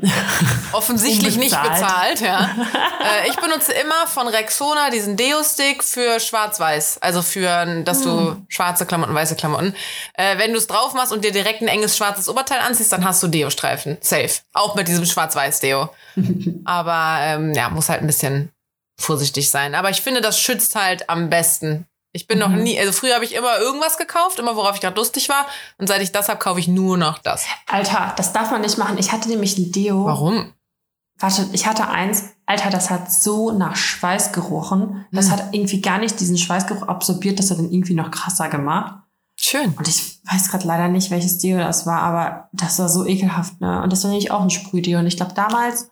[0.72, 2.44] Offensichtlich nicht bezahlt, ja.
[3.24, 6.98] äh, ich benutze immer von Rexona diesen Deo-Stick für schwarz-weiß.
[7.01, 9.74] Also für, dass du schwarze Klamotten, weiße Klamotten.
[10.14, 13.05] Äh, wenn du es drauf machst und dir direkt ein enges schwarzes Oberteil anziehst, dann
[13.05, 13.98] hast du Deo-Streifen.
[14.01, 14.30] Safe.
[14.53, 15.90] Auch mit diesem schwarz-weiß-Deo.
[16.64, 18.51] Aber ähm, ja, muss halt ein bisschen
[18.98, 19.74] vorsichtig sein.
[19.74, 21.86] Aber ich finde, das schützt halt am besten.
[22.12, 24.96] Ich bin noch nie, also früher habe ich immer irgendwas gekauft, immer worauf ich gerade
[24.96, 25.46] lustig war.
[25.78, 27.44] Und seit ich das habe, kaufe ich nur noch das.
[27.68, 28.98] Alter, das darf man nicht machen.
[28.98, 30.06] Ich hatte nämlich ein Deo.
[30.06, 30.52] Warum?
[31.18, 32.30] Warte, ich hatte eins.
[32.46, 35.06] Alter, das hat so nach Schweiß gerochen.
[35.12, 35.32] Das Hm.
[35.32, 37.38] hat irgendwie gar nicht diesen Schweißgeruch absorbiert.
[37.38, 39.02] Das hat dann irgendwie noch krasser gemacht.
[39.36, 39.72] Schön.
[39.78, 43.61] Und ich weiß gerade leider nicht, welches Deo das war, aber das war so ekelhaft,
[43.61, 43.82] ne?
[43.82, 44.98] Und das war nämlich auch ein Sprühdeo.
[44.98, 45.89] Und ich glaube damals,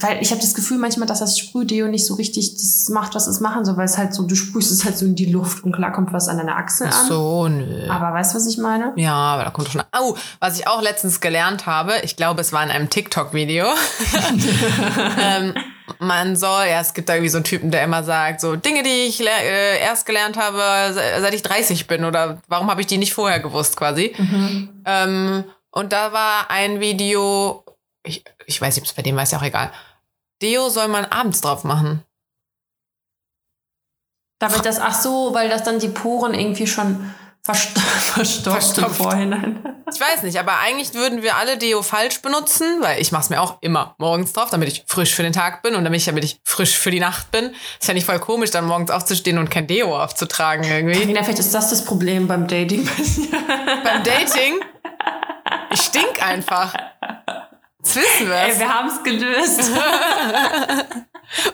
[0.00, 3.26] weil ich habe das Gefühl manchmal, dass das Sprühdeo nicht so richtig das macht, was
[3.26, 5.62] es machen soll, weil es halt so, du sprühst es halt so in die Luft
[5.64, 7.08] und klar kommt was an deine Achsel Ach an.
[7.08, 7.88] so, nö.
[7.90, 8.92] Aber weißt du, was ich meine?
[8.96, 9.82] Ja, aber da kommt schon.
[9.92, 13.66] Au, was ich auch letztens gelernt habe, ich glaube, es war in einem TikTok-Video.
[15.20, 15.54] ähm,
[15.98, 18.82] man soll, ja, es gibt da irgendwie so einen Typen, der immer sagt, so Dinge,
[18.82, 22.86] die ich äh, erst gelernt habe, se- seit ich 30 bin oder warum habe ich
[22.86, 24.14] die nicht vorher gewusst quasi.
[24.84, 27.64] Ähm, und da war ein Video,
[28.02, 29.70] ich, ich weiß nicht, ob es bei dem war, ist ja auch egal.
[30.42, 32.02] Deo soll man abends drauf machen.
[34.40, 38.90] Damit das, ach so, weil das dann die Poren irgendwie schon verst verstopft im.
[38.90, 39.82] Vorhinein.
[39.92, 43.30] Ich weiß nicht, aber eigentlich würden wir alle Deo falsch benutzen, weil ich mache es
[43.30, 46.06] mir auch immer morgens drauf, damit ich frisch für den Tag bin und damit ich,
[46.06, 47.50] damit ich frisch für die Nacht bin.
[47.78, 51.00] Ist ja nicht voll komisch, dann morgens aufzustehen und kein Deo aufzutragen irgendwie.
[51.00, 52.88] Carina, vielleicht ist das das Problem beim Dating.
[53.84, 54.60] Beim Dating,
[55.72, 56.74] ich stink einfach.
[57.82, 59.70] Jetzt wissen wir Ey, wir haben es gelöst.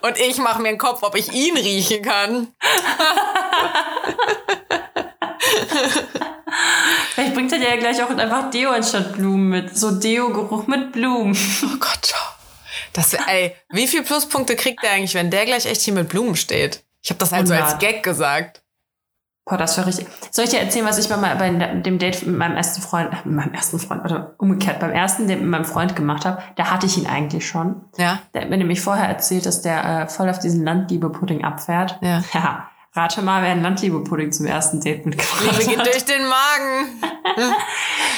[0.03, 2.49] Und ich mache mir einen Kopf, ob ich ihn riechen kann.
[7.15, 9.77] Vielleicht bringt er dir ja gleich auch einfach Deo anstatt Blumen mit.
[9.77, 11.37] So Deo-Geruch mit Blumen.
[11.65, 12.27] Oh Gott, schau.
[12.93, 16.35] Das, ey, wie viel Pluspunkte kriegt der eigentlich, wenn der gleich echt hier mit Blumen
[16.35, 16.85] steht?
[17.03, 17.81] Ich habe das halt so als 100.
[17.81, 18.63] Gag gesagt.
[19.49, 20.09] Boah, das wäre richtig.
[20.33, 23.13] Soll ich dir erzählen, was ich bei, mein- bei dem Date mit meinem ersten Freund,
[23.13, 26.43] äh, mit meinem ersten Freund, oder umgekehrt, beim ersten Date mit meinem Freund gemacht habe?
[26.57, 27.85] Da hatte ich ihn eigentlich schon.
[27.97, 31.99] Ja, Der hat mir nämlich vorher erzählt, dass der äh, voll auf diesen Landliebe-Pudding abfährt.
[32.03, 32.23] Ja.
[32.35, 32.69] Ja.
[32.95, 35.87] Rate mal, wer einen Landliebe-Pudding zum ersten Date mitgebracht Liebe geht hat.
[35.87, 37.03] durch den Magen.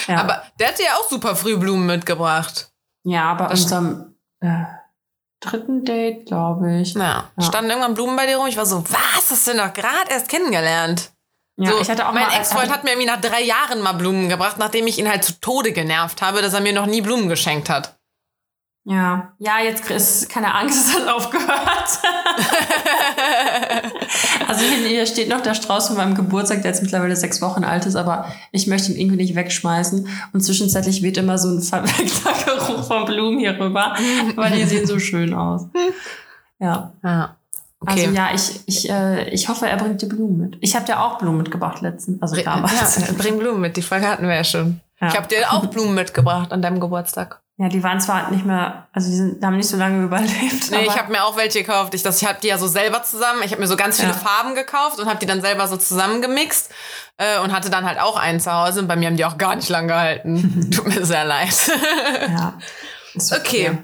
[0.07, 0.17] Ja.
[0.23, 2.71] Aber der hat dir ja auch super früh Blumen mitgebracht.
[3.05, 4.65] ja, bei Das- unserem äh,
[5.41, 6.95] dritten Date, glaube ich.
[6.95, 7.25] Ja.
[7.37, 7.45] Ja.
[7.45, 8.47] Standen irgendwann Blumen bei dir rum?
[8.47, 9.31] Ich war so, was?
[9.31, 11.11] Hast du denn doch gerade erst kennengelernt?
[11.61, 13.93] Ja, so, ich hatte auch mein mal, Ex-Freund hat mir irgendwie nach drei Jahren mal
[13.93, 17.01] Blumen gebracht, nachdem ich ihn halt zu Tode genervt habe, dass er mir noch nie
[17.01, 17.99] Blumen geschenkt hat.
[18.85, 21.49] Ja, ja, jetzt ist keine Angst, es hat aufgehört.
[24.49, 27.87] also hier, steht noch der Strauß von meinem Geburtstag, der jetzt mittlerweile sechs Wochen alt
[27.87, 30.09] ist, aber ich möchte ihn irgendwie nicht wegschmeißen.
[30.33, 33.97] Und zwischenzeitlich weht immer so ein verwelkter Geruch von Blumen hier rüber,
[34.37, 35.67] weil die sehen so schön aus.
[36.61, 37.38] Ja, Ja.
[37.81, 38.07] Okay.
[38.07, 40.59] also ja, ich, ich, äh, ich hoffe, er bringt dir Blumen mit.
[40.61, 42.99] Ich habe dir auch Blumen mitgebracht letztens, also damals.
[43.01, 44.81] Ja, bring Blumen mit, die Frage hatten wir ja schon.
[45.01, 45.09] Ja.
[45.09, 47.41] Ich habe dir auch Blumen mitgebracht an deinem Geburtstag.
[47.61, 50.71] Ja, die waren zwar nicht mehr, also die sind, haben nicht so lange überlebt.
[50.71, 51.93] Nee, ich habe mir auch welche gekauft.
[51.95, 53.43] Ich, das- ich habe die ja so selber zusammen.
[53.45, 54.17] Ich habe mir so ganz viele Ja.
[54.17, 56.71] Farben gekauft und habe die dann selber so zusammengemixt
[57.17, 58.81] äh, und hatte dann halt auch einen zu Hause.
[58.81, 60.71] Und bei mir haben die auch gar nicht lang gehalten.
[60.75, 61.55] Tut mir sehr leid.
[62.29, 62.55] ja.
[63.37, 63.79] Okay.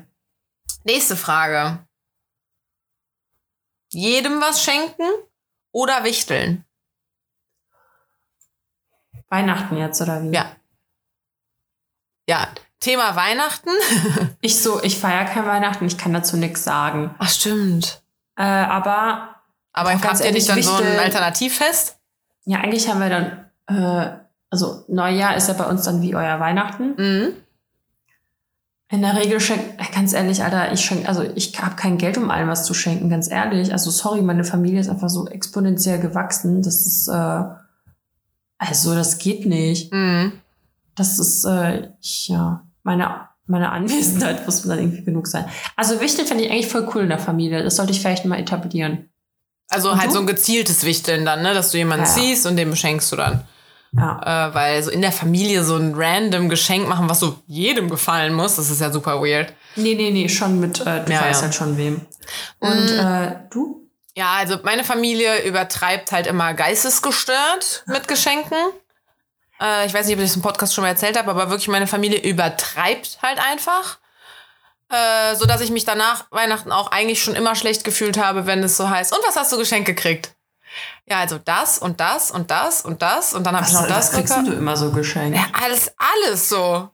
[0.84, 1.78] Nächste Frage.
[3.95, 5.09] Jedem was schenken
[5.72, 6.64] oder wichteln?
[9.28, 10.30] Weihnachten jetzt, oder wie?
[10.32, 10.47] Ja.
[12.28, 12.49] Ja,
[12.80, 13.70] Thema Weihnachten.
[14.40, 17.14] Ich so, ich feiere kein Weihnachten, ich kann dazu nichts sagen.
[17.18, 18.03] Ach, stimmt.
[18.36, 19.36] Äh, aber
[19.72, 21.99] Aber habt ihr nicht dann ehrlich, so ein Wichteln- Alternativfest?
[22.45, 24.18] ja, eigentlich haben wir dann äh,
[24.51, 26.95] also Neujahr ist ja bei uns dann wie euer Weihnachten.
[26.97, 27.43] Mhm.
[28.95, 32.16] In der Regel schenkt, äh, ganz ehrlich, Alter, ich schenke, also ich habe kein Geld,
[32.16, 33.72] um allen was zu schenken, ganz ehrlich.
[33.72, 36.62] Also sorry, meine Familie ist einfach so exponentiell gewachsen.
[36.62, 37.42] Das ist, äh,
[38.57, 39.92] also das geht nicht.
[39.92, 40.32] Mhm.
[40.95, 45.47] Das ist, äh, ich, ja, meine, meine Anwesenheit muss dann irgendwie genug sein.
[45.74, 47.64] Also Wichteln finde ich eigentlich voll cool in der Familie.
[47.64, 49.09] Das sollte ich vielleicht mal etablieren.
[49.70, 50.14] Also Und halt du?
[50.14, 51.53] so ein gezieltes Wichteln dann, ne?
[51.53, 53.40] Dass du jemanden Ja, siehst und dem beschenkst du dann.
[53.97, 54.49] Ja.
[54.49, 58.34] Äh, weil so in der Familie so ein random Geschenk machen, was so jedem gefallen
[58.34, 59.53] muss, das ist ja super weird.
[59.76, 61.47] Nee, nee, nee, schon mit, äh, du Ja, weißt ja.
[61.47, 62.01] halt schon wem.
[62.59, 63.88] Und äh, du?
[64.16, 68.57] Ja, also meine Familie übertreibt halt immer geistesgestört mit Geschenken.
[69.61, 71.68] Äh, ich weiß nicht, ob ich das im Podcast schon mal erzählt habe, aber wirklich
[71.68, 73.99] meine Familie übertreibt halt einfach.
[74.90, 78.62] Äh, so dass ich mich danach Weihnachten auch eigentlich schon immer schlecht gefühlt habe, wenn
[78.62, 80.34] es so heißt, und was hast du geschenkt gekriegt?
[81.07, 84.09] Ja, also das und das und das und das und dann habe ich noch das
[84.09, 85.36] was kriegst du immer so geschenkt?
[85.36, 86.88] Ja, alles, alles so.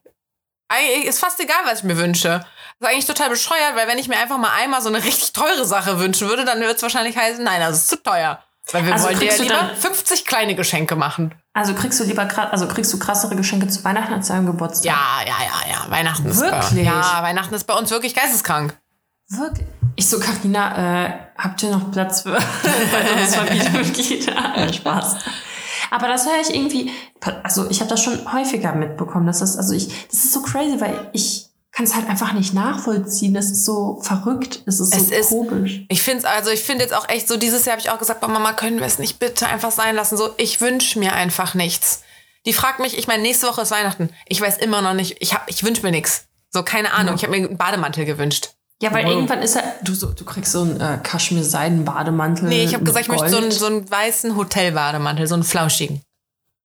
[0.68, 2.28] Eigentlich ist fast egal, was ich mir wünsche.
[2.28, 5.32] Das ist eigentlich total bescheuert, weil wenn ich mir einfach mal einmal so eine richtig
[5.32, 8.42] teure Sache wünschen würde, dann wird es wahrscheinlich heißen, nein, das ist zu teuer.
[8.72, 11.34] Weil wir Also wollen dir ja lieber dann- 50 kleine Geschenke machen.
[11.52, 14.84] Also kriegst du lieber also kriegst du krassere Geschenke zu Weihnachten als zu deinem Geburtstag?
[14.84, 15.90] Ja, ja, ja, ja.
[15.90, 16.86] Weihnachten ist bei, Wirklich?
[16.86, 18.76] ja, Weihnachten ist bei uns wirklich geisteskrank.
[19.30, 19.66] Wirklich?
[19.96, 24.28] Ich so, Carina, äh, habt ihr noch Platz für weiteres Familienmitglied?
[24.36, 25.16] Ah, Spaß.
[25.90, 26.90] Aber das höre ich irgendwie,
[27.42, 29.26] also ich habe das schon häufiger mitbekommen.
[29.26, 32.54] Das ist, also ich, das ist so crazy, weil ich kann es halt einfach nicht
[32.54, 33.34] nachvollziehen.
[33.34, 34.62] Das ist so verrückt.
[34.66, 35.82] Das ist so Es ist- komisch.
[35.88, 38.20] Ich finde also ich finde jetzt auch echt so, dieses Jahr habe ich auch gesagt,
[38.20, 40.16] boah, Mama, können wir es nicht bitte einfach sein lassen?
[40.16, 42.02] So, ich wünsche mir einfach nichts.
[42.46, 44.10] Die fragt mich, ich meine, nächste Woche ist Weihnachten.
[44.26, 46.24] Ich weiß immer noch nicht, ich, hab- ich wünsche mir nichts.
[46.50, 47.14] So, keine Ahnung.
[47.16, 48.54] Ich habe mir einen Bademantel gewünscht.
[48.82, 49.12] Ja, weil Wow.
[49.12, 52.48] irgendwann ist er, du, so, du kriegst so einen äh, Kaschmir-Seiden-Bademantel.
[52.48, 56.00] Nee, ich habe gesagt, ich möchte so einen, so einen weißen Hotelbademantel, so einen flauschigen.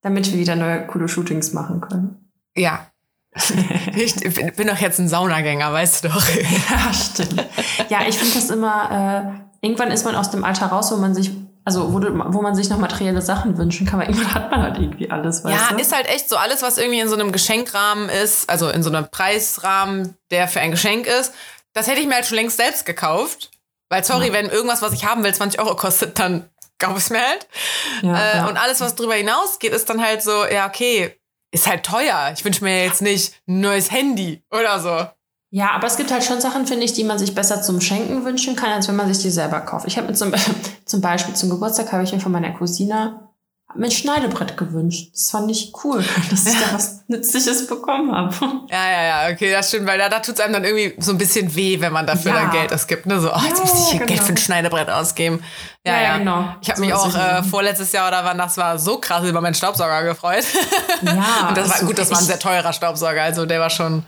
[0.02, 2.32] damit wir wieder neue coole Shootings machen können.
[2.56, 2.88] Ja.
[3.96, 4.16] ich
[4.56, 6.26] bin doch jetzt ein Saunagänger, weißt du doch.
[6.70, 7.46] Ja, stimmt.
[7.90, 11.14] Ja, ich finde das immer, äh, irgendwann ist man aus dem Alter raus, wo man
[11.14, 11.32] sich,
[11.66, 14.62] also wo, du, wo man sich noch materielle Sachen wünschen kann, weil irgendwann hat man
[14.62, 15.82] halt irgendwie alles, weißt Ja, du?
[15.82, 18.90] ist halt echt so alles, was irgendwie in so einem Geschenkrahmen ist, also in so
[18.90, 21.34] einem Preisrahmen, der für ein Geschenk ist,
[21.76, 23.52] das hätte ich mir halt schon längst selbst gekauft.
[23.90, 24.34] Weil, sorry, Ja.
[24.34, 26.50] wenn irgendwas, was ich haben will, 20 Euro kostet, dann
[26.80, 27.48] kauf ich mir halt.
[28.02, 28.48] ja, äh, ja.
[28.48, 31.16] Und alles, was drüber hinausgeht, ist dann halt so, ja, okay,
[31.52, 32.32] ist halt teuer.
[32.36, 35.08] Ich wünsche mir jetzt nicht ein neues Handy oder so.
[35.52, 38.26] ja, aber es gibt halt schon Sachen, finde ich, die man sich besser zum Schenken
[38.26, 39.86] wünschen kann, als wenn man sich die selber kauft.
[39.88, 40.34] Ich habe mir zum,
[40.86, 43.25] zum Beispiel zum Geburtstag habe ich mir von meiner Cousine
[43.84, 45.10] ein Schneidebrett gewünscht.
[45.14, 48.34] Das fand ich cool, dass ich da was Nützliches bekommen habe.
[48.70, 51.12] Ja, ja, ja, okay, das stimmt, weil da, da tut es einem dann irgendwie so
[51.12, 52.42] ein bisschen weh, wenn man dafür Ja.
[52.42, 53.06] dann Geld ausgibt.
[53.06, 53.20] Ne?
[53.20, 54.06] So, oh, jetzt Ja, muss ich hier genau.
[54.08, 55.44] Geld für ein Schneidebrett ausgeben.
[55.86, 56.56] Ja, Ja, ja, ja, genau.
[56.62, 59.54] Ich habe mich auch äh, vorletztes Jahr oder wann das war, so krass über meinen
[59.56, 60.46] Staubsauger gefreut.
[61.02, 61.12] Ja,
[61.50, 64.04] Und das war also gut, das war ein sehr teurer Staubsauger, also der war schon.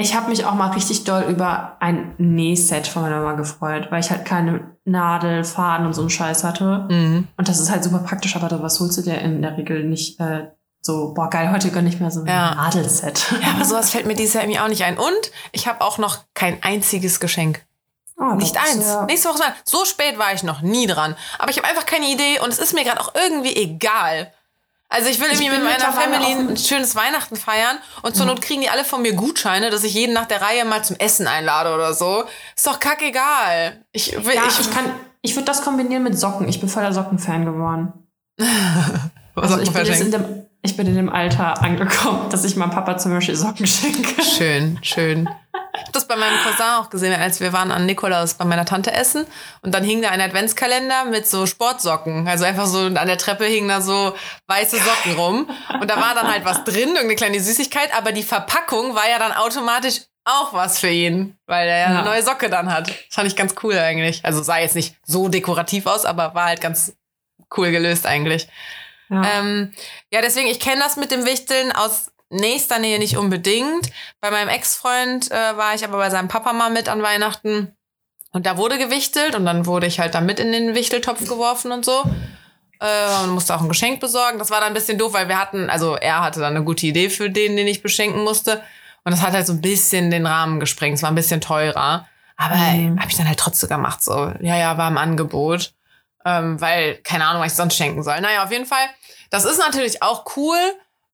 [0.00, 3.98] Ich habe mich auch mal richtig doll über ein Nähset von meiner Mama gefreut, weil
[3.98, 6.86] ich halt keine Nadel, Faden und so einen Scheiß hatte.
[6.88, 7.26] Mhm.
[7.36, 10.20] Und das ist halt super praktisch, aber was holst du dir in der Regel nicht
[10.20, 12.54] äh, so, boah, geil, heute gönn ich mir so ein Ja.
[12.54, 13.34] Nadelset.
[13.42, 14.96] Ja, aber sowas fällt mir dieses Jahr irgendwie auch nicht ein.
[14.96, 17.64] Und ich habe auch noch kein einziges Geschenk.
[18.16, 18.86] Oh, Nicht eins.
[18.86, 19.42] Ja, Nächste Woche.
[19.64, 21.16] So spät war ich noch nie dran.
[21.40, 24.32] Aber ich habe einfach keine Idee und es ist mir gerade auch irgendwie egal.
[24.90, 28.62] Also ich will irgendwie mit meiner Family ein schönes Weihnachten feiern und zur Not kriegen
[28.62, 31.74] die alle von mir Gutscheine, dass ich jeden nach der Reihe mal zum Essen einlade
[31.74, 32.24] oder so.
[32.56, 33.84] Ist doch kackegal.
[33.92, 34.86] Ich will, ja, ich, ich kann,
[35.20, 36.48] ich würde das kombinieren mit Socken.
[36.48, 37.92] Ich bin voll der Sockenfan geworden.
[39.34, 42.56] was Also ich bin, jetzt in dem, ich bin in dem Alter angekommen, dass ich
[42.56, 44.22] meinem Papa zum Beispiel Socken schenke.
[44.22, 45.28] Schön, schön.
[45.74, 48.64] Ich hab das bei meinem Cousin auch gesehen, als wir waren an Nikolaus bei meiner
[48.64, 49.26] Tante essen
[49.62, 52.26] und dann hing da ein Adventskalender mit so Sportsocken.
[52.28, 54.14] Also einfach so an der Treppe hingen da so
[54.48, 55.48] weiße Socken rum
[55.80, 59.18] und da war dann halt was drin, irgendeine kleine Süßigkeit, aber die Verpackung war ja
[59.18, 61.98] dann automatisch auch was für ihn, weil er ja Ja.
[62.00, 62.88] eine neue Socke dann hat.
[62.88, 64.24] Das fand ich ganz cool eigentlich.
[64.24, 66.94] Also sah jetzt nicht so dekorativ aus, aber war halt ganz
[67.56, 68.48] cool gelöst eigentlich.
[69.10, 69.22] Ja.
[69.38, 69.72] Ähm,
[70.12, 73.90] ja, deswegen, ich kenne das mit dem Wichteln aus nächster Nähe nicht unbedingt.
[74.20, 77.74] Bei meinem Ex-Freund äh, war ich aber bei seinem Papa mal mit an Weihnachten.
[78.32, 81.72] Und da wurde gewichtelt und dann wurde ich halt da mit in den Wichteltopf geworfen
[81.72, 82.02] und so.
[82.80, 84.38] Äh, und musste auch ein Geschenk besorgen.
[84.38, 86.86] Das war dann ein bisschen doof, weil wir hatten, also er hatte dann eine gute
[86.86, 88.62] Idee für den, den ich beschenken musste.
[89.04, 90.96] Und das hat halt so ein bisschen den Rahmen gesprengt.
[90.98, 92.06] Es war ein bisschen teurer.
[92.36, 93.00] Aber Mhm.
[93.00, 94.04] habe ich dann halt trotzdem gemacht.
[94.04, 95.72] So, ja, ja, war im Angebot.
[96.24, 98.20] Ähm, weil, keine Ahnung, was ich sonst schenken soll.
[98.20, 98.86] Naja, auf jeden Fall.
[99.30, 100.58] Das ist natürlich auch cool,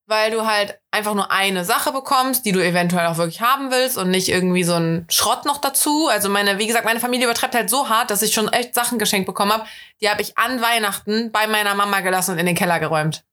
[0.07, 3.97] weil du halt einfach nur eine Sache bekommst, die du eventuell auch wirklich haben willst
[3.97, 6.07] und nicht irgendwie so einen Schrott noch dazu.
[6.09, 8.99] Also meine, wie gesagt, meine Familie übertreibt halt so hart, dass ich schon echt Sachen
[8.99, 9.65] geschenkt bekommen habe.
[10.01, 13.23] Die habe ich an Weihnachten bei meiner Mama gelassen und in den Keller geräumt.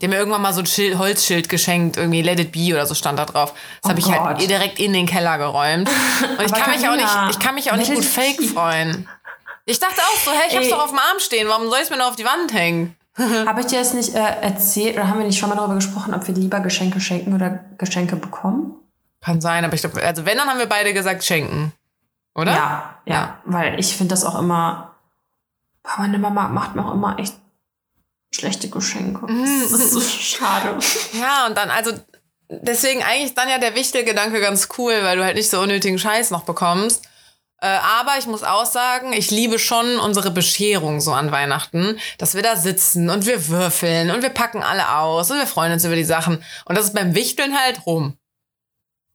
[0.00, 2.86] Die haben mir irgendwann mal so ein Schild, Holzschild geschenkt, irgendwie Let It Be oder
[2.86, 3.52] so stand da drauf.
[3.52, 4.48] Das Oh habe ich halt Gott.
[4.48, 5.90] direkt in den Keller geräumt.
[6.38, 9.06] Und ich kann mich auch nicht, ich kann mich auch nicht gut fake freuen.
[9.66, 10.72] Ich dachte auch so, hey, ich hab's Ey.
[10.72, 12.96] doch auf dem Arm stehen, warum soll ich's mir noch auf die Wand hängen?
[13.16, 16.14] Habe ich dir das nicht äh, erzählt oder haben wir nicht schon mal darüber gesprochen,
[16.14, 18.76] ob wir lieber Geschenke schenken oder Geschenke bekommen?
[19.20, 21.72] Kann sein, aber ich glaube, also wenn, dann haben wir beide gesagt schenken.
[22.34, 22.52] Oder?
[22.52, 24.94] Ja, ja, weil ich finde das auch immer,
[25.82, 27.34] boah, meine Mama macht mir auch immer echt
[28.32, 29.26] schlechte Geschenke.
[29.26, 30.78] Das ist so schade.
[31.12, 31.92] Ja, und dann, also,
[32.48, 36.30] deswegen eigentlich dann ja der Wichtelgedanke ganz cool, weil du halt nicht so unnötigen Scheiß
[36.30, 37.02] noch bekommst.
[37.62, 42.34] Äh, aber ich muss auch sagen, ich liebe schon unsere Bescherung so an Weihnachten, dass
[42.34, 45.84] wir da sitzen und wir würfeln und wir packen alle aus und wir freuen uns
[45.84, 46.42] über die Sachen.
[46.64, 48.16] Und das ist beim Wichteln halt rum.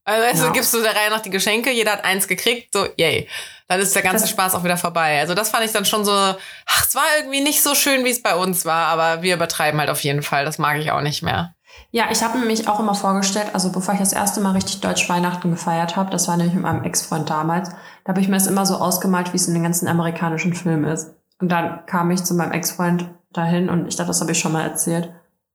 [0.08, 0.52] Also Ja.
[0.52, 3.28] gibst du der Reihe nach die Geschenke, jeder hat eins gekriegt, so yay.
[3.68, 5.20] Dann ist der ganze Spaß auch wieder vorbei.
[5.20, 8.12] Also das fand ich dann schon so, ach, es war irgendwie nicht so schön, wie
[8.12, 10.46] es bei uns war, aber wir übertreiben halt auf jeden Fall.
[10.46, 11.55] Das mag ich auch nicht mehr.
[11.92, 14.82] Ja, ich habe mir mich auch immer vorgestellt, also bevor ich das erste Mal richtig
[14.82, 17.70] Deutsch Weihnachten gefeiert habe, das war nämlich mit meinem Ex-Freund damals,
[18.04, 20.84] da habe ich mir das immer so ausgemalt, wie es in den ganzen amerikanischen Filmen
[20.84, 21.14] ist.
[21.40, 24.52] Und dann kam ich zu meinem Ex-Freund dahin und ich dachte, das habe ich schon
[24.52, 25.14] mal erzählt.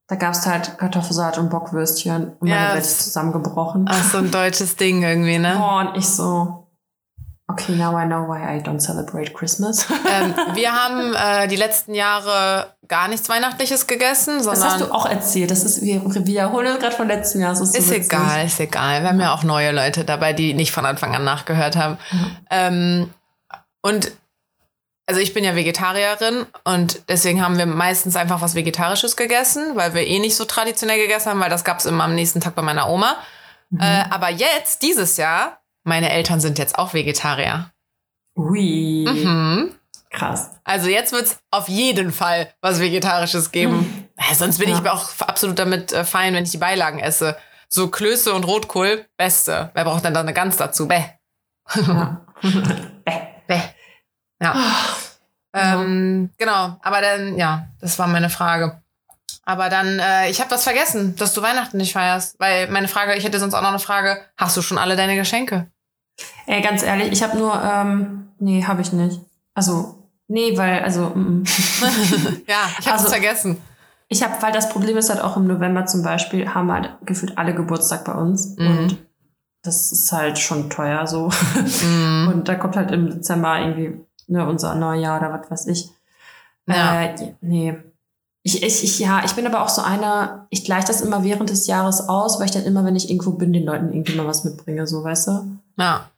[0.08, 3.86] Da gab's halt Kartoffelsalat und Bockwürstchen und meine Ja, Welt ist zusammengebrochen.
[3.88, 5.56] Ach, so ein deutsches Ding irgendwie, ne?
[5.62, 6.66] Oh, und ich so,
[7.60, 9.86] okay, now I know why I don't celebrate Christmas.
[9.90, 14.94] ähm, wir haben äh, die letzten Jahre gar nichts Weihnachtliches gegessen, Das hast sondern du
[14.94, 15.50] auch erzählt.
[15.50, 17.52] Das ist, wir wiederholen es gerade von letztem Jahr.
[17.52, 18.06] Ist so ist witzig.
[18.06, 19.02] egal, ist egal.
[19.02, 21.98] Wir haben ja auch neue Leute dabei, die nicht von Anfang an nachgehört haben.
[22.50, 23.10] Ähm,
[23.82, 24.12] und
[25.06, 29.92] also ich bin ja Vegetarierin und deswegen haben wir meistens einfach was Vegetarisches gegessen, weil
[29.92, 32.62] wir eh nicht so traditionell gegessen haben, weil das gab's immer am nächsten Tag bei
[32.62, 33.16] meiner Oma.
[33.78, 37.70] Äh, aber jetzt, dieses Jahr, meine Eltern sind jetzt auch Vegetarier.
[38.36, 39.74] Ui, Mhm.
[40.10, 40.50] krass.
[40.64, 44.08] Also jetzt wird's auf jeden Fall was Vegetarisches geben.
[44.16, 44.78] Äh, sonst bin Ja.
[44.80, 47.36] ich auch absolut damit äh, fein, wenn ich die Beilagen esse.
[47.68, 49.70] So Klöße und Rotkohl, beste.
[49.74, 50.88] Wer braucht denn da eine Gans dazu?
[50.88, 51.02] Bäh.
[51.74, 52.24] Ja.
[52.42, 53.20] Bäh.
[53.46, 53.60] Bäh.
[54.42, 54.56] Ja.
[55.52, 58.79] Ähm, genau, aber dann, ja, das war meine Frage.
[59.50, 62.38] Aber dann, äh, ich habe was vergessen, dass du Weihnachten nicht feierst.
[62.38, 65.16] Weil meine Frage, ich hätte sonst auch noch eine Frage, hast du schon alle deine
[65.16, 65.66] Geschenke?
[66.46, 69.20] Ey, ganz ehrlich, ich habe nur, ähm, nee, habe ich nicht.
[69.54, 71.44] Also, nee, weil, also, mm, mm.
[72.46, 73.56] Ja, ich habe es Also- vergessen.
[74.08, 77.36] ich habe, weil das Problem ist halt auch im November zum Beispiel, haben halt gefühlt
[77.36, 78.54] alle Geburtstag bei uns.
[78.56, 78.78] Mhm.
[78.78, 78.96] Und
[79.62, 81.30] das ist halt schon teuer so.
[81.84, 82.28] Mhm.
[82.34, 85.90] Und da kommt halt im Dezember irgendwie ne, unser Neujahr oder was weiß ich.
[86.66, 87.02] Ja.
[87.02, 87.76] Äh, nee.
[88.42, 91.50] Ich, ich, ich, ja, ich bin aber auch so einer, ich gleiche das immer während
[91.50, 94.26] des Jahres aus, weil ich dann immer, wenn ich irgendwo bin, den Leuten irgendwie mal
[94.26, 95.58] was mitbringe, so, weißt du?
[95.78, 96.08] Ja.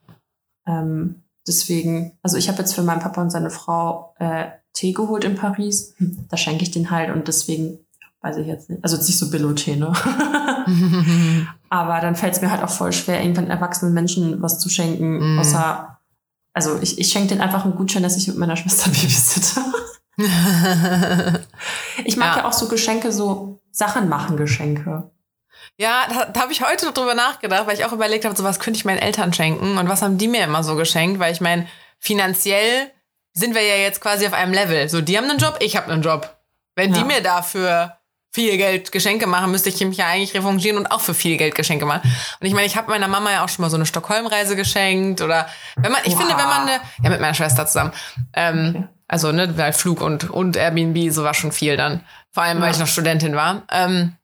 [0.67, 5.25] Ähm, deswegen, also ich habe jetzt für meinen Papa und seine Frau äh, Tee geholt
[5.25, 5.95] in Paris.
[5.99, 7.79] Hm, Da schenke ich den halt und deswegen
[8.21, 8.85] weiß ich jetzt nicht.
[8.85, 9.93] Also jetzt nicht so Billo-Tee, ne?
[11.71, 15.35] Aber dann fällt es mir halt auch voll schwer, irgendwann erwachsenen Menschen was zu schenken,
[15.35, 15.39] Mm.
[15.41, 15.99] außer,
[16.55, 19.61] also ich, ich schenke denen einfach einen Gutschein, dass ich mit meiner Schwester babysitte.
[22.05, 22.43] Ich mag ja.
[22.43, 22.45] Ja.
[22.49, 25.11] auch so Geschenke, so Sachen machen Geschenke.
[25.79, 28.45] Ja, da, da habe ich heute noch drüber nachgedacht, weil ich auch überlegt habe, so
[28.45, 31.33] was könnte ich meinen Eltern schenken und was haben die mir immer so geschenkt, weil
[31.33, 31.67] ich meine,
[31.99, 32.91] finanziell
[33.33, 34.89] sind wir ja jetzt quasi auf einem Level.
[34.89, 36.37] So, die haben einen Job, ich habe einen Job.
[36.75, 37.07] Wenn die Ja.
[37.07, 37.97] mir dafür
[38.35, 41.55] viel Geld Geschenke machen, müsste ich mich ja eigentlich revanchieren und auch für viel Geld
[41.55, 42.03] Geschenke machen.
[42.41, 45.21] Und ich meine, ich habe meiner Mama ja auch schon mal so eine Stockholm-Reise geschenkt
[45.21, 45.47] oder
[45.77, 46.19] wenn man, ich Wow.
[46.21, 47.93] finde, wenn man eine, ja, mit meiner Schwester zusammen,
[48.35, 48.89] ähm, Okay.
[49.09, 52.05] Also ne, weil Flug und, und Airbnb, so war schon viel dann.
[52.31, 52.73] Vor allem, weil Ja.
[52.73, 53.63] ich noch Studentin war.
[53.71, 54.17] Ähm,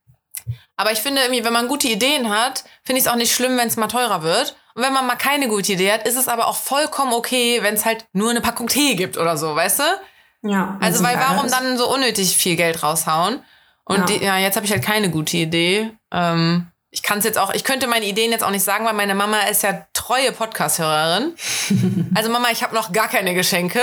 [0.77, 3.57] aber ich finde irgendwie, wenn man gute Ideen hat, finde ich es auch nicht schlimm,
[3.59, 4.57] wenn es mal teurer wird.
[4.75, 7.75] Und wenn man mal keine gute Idee hat, ist es aber auch vollkommen okay, wenn
[7.75, 10.49] es halt nur eine Packung Tee gibt oder so, weißt du?
[10.51, 10.79] Ja.
[10.81, 11.53] Also, weil warum ist.
[11.55, 13.43] dann so unnötig viel Geld raushauen?
[13.85, 14.05] Und Ja.
[14.19, 15.91] die, ja, jetzt habe ich halt keine gute Idee.
[16.13, 18.95] Ähm, ich kann es jetzt auch, ich könnte meine Ideen jetzt auch nicht sagen, weil
[18.95, 21.35] meine Mama ist ja treue Podcast-Hörerin.
[22.15, 23.81] also Mama, ich habe noch gar keine Geschenke.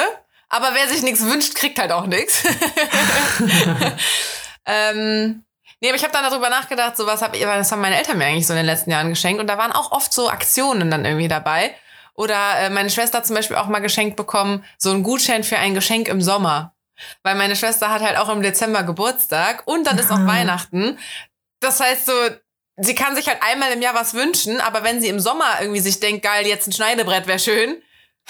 [0.50, 2.44] Aber wer sich nichts wünscht, kriegt halt auch nichts.
[4.66, 5.44] ähm,
[5.80, 8.18] nee, aber ich habe dann darüber nachgedacht, so was hab ich, das haben meine Eltern
[8.18, 9.42] mir eigentlich so in den letzten Jahren geschenkt.
[9.42, 11.76] Und da waren auch oft so Aktionen dann irgendwie dabei.
[12.14, 15.58] Oder äh, meine Schwester hat zum Beispiel auch mal geschenkt bekommen, so ein Gutschein für
[15.58, 16.74] ein Geschenk im Sommer.
[17.24, 20.26] Weil meine Schwester hat halt auch im Dezember Geburtstag und dann ist auch.
[20.26, 20.98] Weihnachten.
[21.60, 22.14] Das heißt so,
[22.78, 25.82] sie kann sich halt einmal im Jahr was wünschen, aber wenn sie im Sommer irgendwie
[25.82, 27.82] sich denkt, geil, jetzt ein Schneidebrett wäre schön,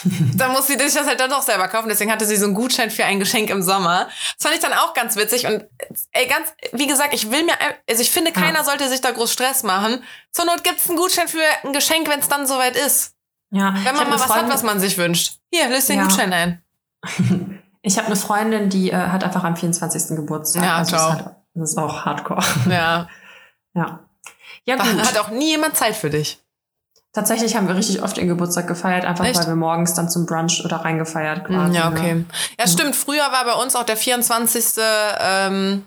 [0.36, 1.88] dann muss sie sich das halt dann doch selber kaufen.
[1.88, 4.08] Deswegen hatte sie so einen Gutschein für ein Geschenk im Sommer.
[4.38, 5.46] Das fand ich dann auch ganz witzig.
[5.48, 5.66] Und
[6.12, 7.54] ey, ganz, wie gesagt, ich will mir,
[7.90, 10.04] also ich finde, keiner sollte sich da groß Stress machen.
[10.32, 13.14] Zur Not gibt's einen Gutschein für ein Geschenk, wenn es dann soweit ist.
[13.52, 13.74] Ja.
[13.84, 15.36] Wenn man mal was hat, was man sich wünscht.
[15.52, 16.04] Hier, löst den Ja.
[16.04, 16.62] Gutschein ein.
[17.88, 20.18] Ich habe eine Freundin, die äh, hat einfach am 24.
[20.18, 20.64] Geburtstag.
[20.64, 22.44] Ja, also halt Das ist auch hardcore.
[22.68, 23.08] Ja.
[23.76, 24.00] Ja.
[24.66, 25.06] Ja, gut.
[25.06, 26.42] hat auch nie jemand Zeit für dich.
[27.16, 29.40] Tatsächlich haben wir richtig oft den Geburtstag gefeiert, einfach Echt?
[29.40, 31.74] weil wir morgens dann zum Brunch oder reingefeiert quasi.
[31.74, 31.96] Ja, ne?
[31.98, 32.26] okay.
[32.60, 32.94] Ja, stimmt.
[32.94, 34.66] Früher war bei uns auch der 24.
[35.22, 35.86] Ähm,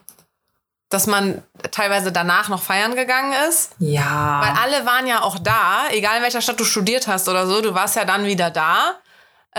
[0.89, 3.73] dass man teilweise danach noch feiern gegangen ist.
[3.79, 4.41] Ja.
[4.43, 7.61] Weil alle waren ja auch da, egal in welcher Stadt du studiert hast oder so,
[7.61, 8.95] du warst ja dann wieder da.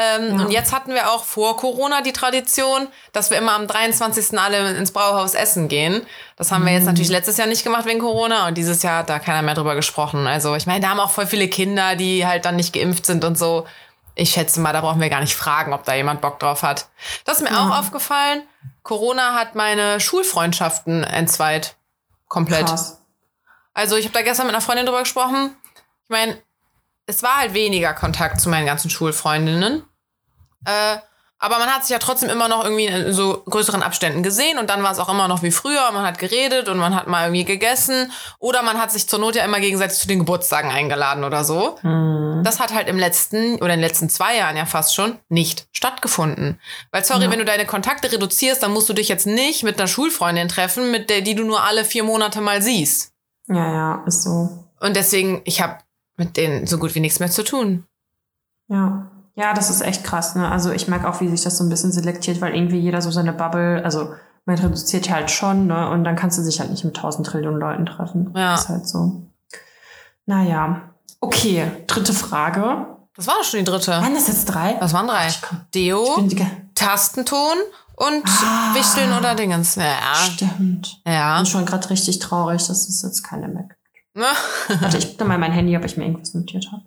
[0.01, 0.45] Ähm, Ja.
[0.45, 4.39] Und jetzt hatten wir auch vor Corona die Tradition, dass wir immer am 23.
[4.39, 6.05] alle ins Brauhaus essen gehen.
[6.37, 6.77] Das haben wir Mhm.
[6.77, 9.55] jetzt natürlich letztes Jahr nicht gemacht wegen Corona und dieses Jahr hat da keiner mehr
[9.55, 10.25] drüber gesprochen.
[10.25, 13.25] Also ich meine, da haben auch voll viele Kinder, die halt dann nicht geimpft sind
[13.25, 13.67] und so.
[14.15, 16.87] Ich schätze mal, da brauchen wir gar nicht fragen, ob da jemand Bock drauf hat.
[17.25, 18.43] Das ist mir auch aufgefallen.
[18.83, 21.75] Corona hat meine Schulfreundschaften entzweit.
[22.27, 22.67] Komplett.
[22.67, 23.01] Krass.
[23.73, 25.55] Also ich habe da gestern mit einer Freundin drüber gesprochen.
[26.03, 26.37] Ich meine,
[27.05, 29.83] es war halt weniger Kontakt zu meinen ganzen Schulfreundinnen.
[30.65, 30.97] Äh,
[31.41, 34.69] aber man hat sich ja trotzdem immer noch irgendwie in so größeren Abständen gesehen und
[34.69, 35.89] dann war es auch immer noch wie früher.
[35.93, 39.35] Man hat geredet und man hat mal irgendwie gegessen oder man hat sich zur Not
[39.35, 41.77] ja immer gegenseitig zu den Geburtstagen eingeladen oder so.
[41.81, 42.41] Mhm.
[42.43, 45.67] Das hat halt im letzten oder in den letzten zwei Jahren ja fast schon nicht
[45.71, 46.59] stattgefunden.
[46.91, 47.31] Weil sorry, Ja.
[47.31, 50.91] wenn du deine Kontakte reduzierst, dann musst du dich jetzt nicht mit einer Schulfreundin treffen,
[50.91, 53.13] mit der die du nur alle vier Monate mal siehst.
[53.47, 54.65] Ja, ja, ist so.
[54.81, 55.77] Und deswegen, ich habe
[56.17, 57.85] mit denen so gut wie nichts mehr zu tun.
[58.67, 59.09] Ja.
[59.39, 60.51] Ja, das ist echt krass, ne?
[60.51, 63.09] Also ich merke auch, wie sich das so ein bisschen selektiert, weil irgendwie jeder so
[63.09, 64.13] seine Bubble, also
[64.45, 65.89] man reduziert halt schon, ne?
[65.89, 68.33] Und dann kannst du dich halt nicht mit tausend Trillionen Leuten treffen.
[68.35, 68.55] Ja.
[68.55, 69.21] Ist halt so.
[70.25, 70.81] Naja.
[71.21, 72.85] Okay, dritte Frage.
[73.15, 73.91] Das war doch schon die dritte.
[73.91, 74.73] Waren das jetzt drei?
[74.79, 75.27] Das waren drei.
[75.27, 75.39] Ich
[75.73, 76.41] Deo, Ich
[76.75, 77.57] Tastenton
[77.95, 78.75] und Ah.
[78.75, 79.75] Wichteln oder Dingens.
[79.75, 80.15] Ja.
[80.15, 81.01] Stimmt.
[81.05, 81.37] Ja.
[81.37, 83.79] bin schon gerade richtig traurig, dass es jetzt keine mehr gibt.
[84.81, 86.83] Warte, ich gucke mal mein Handy, ob ich mir irgendwas notiert habe.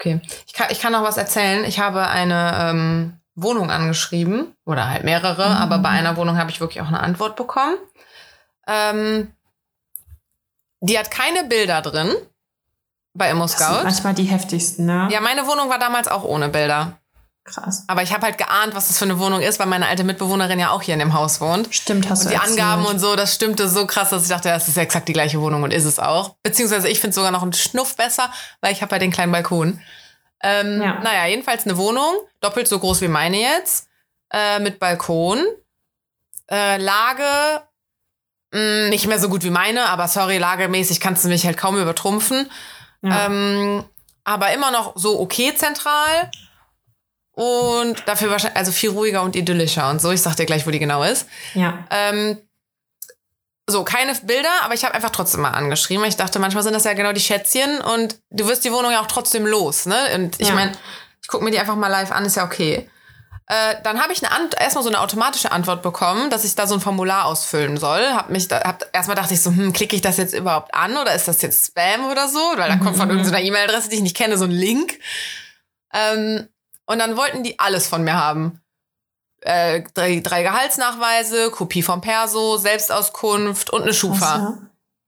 [0.00, 0.20] Okay.
[0.46, 1.62] Ich kann, ich kann noch was erzählen.
[1.64, 4.54] Ich habe eine ähm, Wohnung angeschrieben.
[4.64, 5.56] Oder halt mehrere, Mhm.
[5.56, 7.76] aber bei einer Wohnung habe ich wirklich auch eine Antwort bekommen.
[8.66, 9.32] Ähm,
[10.80, 12.14] die hat keine Bilder drin
[13.12, 13.82] bei Immo Das sind Scout.
[13.84, 15.08] manchmal die heftigsten, ne?
[15.10, 16.98] Ja, meine Wohnung war damals auch ohne Bilder.
[17.52, 17.84] Krass.
[17.88, 20.58] Aber ich habe halt geahnt, was das für eine Wohnung ist, weil meine alte Mitbewohnerin
[20.58, 21.74] ja auch hier in dem Haus wohnt.
[21.74, 22.60] Stimmt, hast Und du die erzählt.
[22.60, 25.12] Angaben und so, das stimmte so krass, dass ich dachte, das ist ja exakt die
[25.12, 26.36] gleiche Wohnung und ist es auch.
[26.42, 28.30] Beziehungsweise ich finde es sogar noch einen Schnuff besser,
[28.60, 29.80] weil ich habe ja den kleinen Balkon.
[30.42, 31.00] Ähm, Ja.
[31.00, 33.88] Naja, jedenfalls eine Wohnung, doppelt so groß wie meine jetzt,
[34.32, 35.44] äh, mit Balkon.
[36.50, 37.62] Äh, Lage,
[38.52, 41.76] mh, nicht mehr so gut wie meine, aber sorry, lagemäßig kannst du mich halt kaum
[41.78, 42.50] übertrumpfen.
[43.02, 43.26] Ja.
[43.26, 43.84] Ähm,
[44.24, 46.30] aber immer noch so okay zentral.
[47.32, 50.10] Und dafür wahrscheinlich, also viel ruhiger und idyllischer und so.
[50.10, 51.26] Ich sag dir gleich, wo die genau ist.
[51.54, 51.84] ja.
[51.90, 52.38] Ähm,
[53.68, 56.04] so, keine Bilder, aber ich habe einfach trotzdem mal angeschrieben.
[56.04, 59.00] Ich dachte, manchmal sind das ja genau die Schätzchen und du wirst die Wohnung ja
[59.00, 59.96] auch trotzdem los, ne?
[60.16, 60.54] Und ich Ja.
[60.54, 60.72] meine,
[61.22, 62.90] ich gucke mir die einfach mal live an, ist ja okay.
[63.46, 66.66] Äh, dann habe ich eine Ant erstmal so eine automatische Antwort bekommen, dass ich da
[66.66, 68.00] so ein Formular ausfüllen soll.
[68.12, 70.96] Hab mich da, hab, erstmal dachte ich so, hm, klicke ich das jetzt überhaupt an
[70.96, 72.40] oder ist das jetzt Spam oder so?
[72.56, 73.18] Weil da kommt von Mhm.
[73.18, 74.98] irgendeiner E-Mail-Adresse, die ich nicht kenne, so ein Link.
[75.92, 76.48] Ähm,
[76.90, 78.60] und dann wollten die alles von mir haben.
[79.42, 84.58] Äh, drei, drei Gehaltsnachweise, Kopie vom Perso, Selbstauskunft und eine Schufa.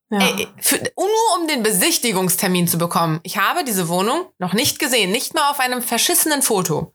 [0.09, 0.18] Ja.
[0.20, 3.18] Ey, für, nur um den Besichtigungstermin zu bekommen.
[3.24, 6.95] Ich habe diese Wohnung noch nicht gesehen, nicht mal auf einem verschissenen Foto.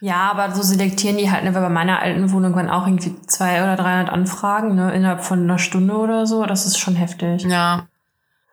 [0.00, 3.20] ja, aber so selektieren die halt, ne, weil bei meiner alten Wohnung waren auch irgendwie
[3.26, 6.46] zwei oder 300 Anfragen, ne, innerhalb von einer Stunde oder so.
[6.46, 7.42] Das ist schon heftig.
[7.42, 7.88] Ja.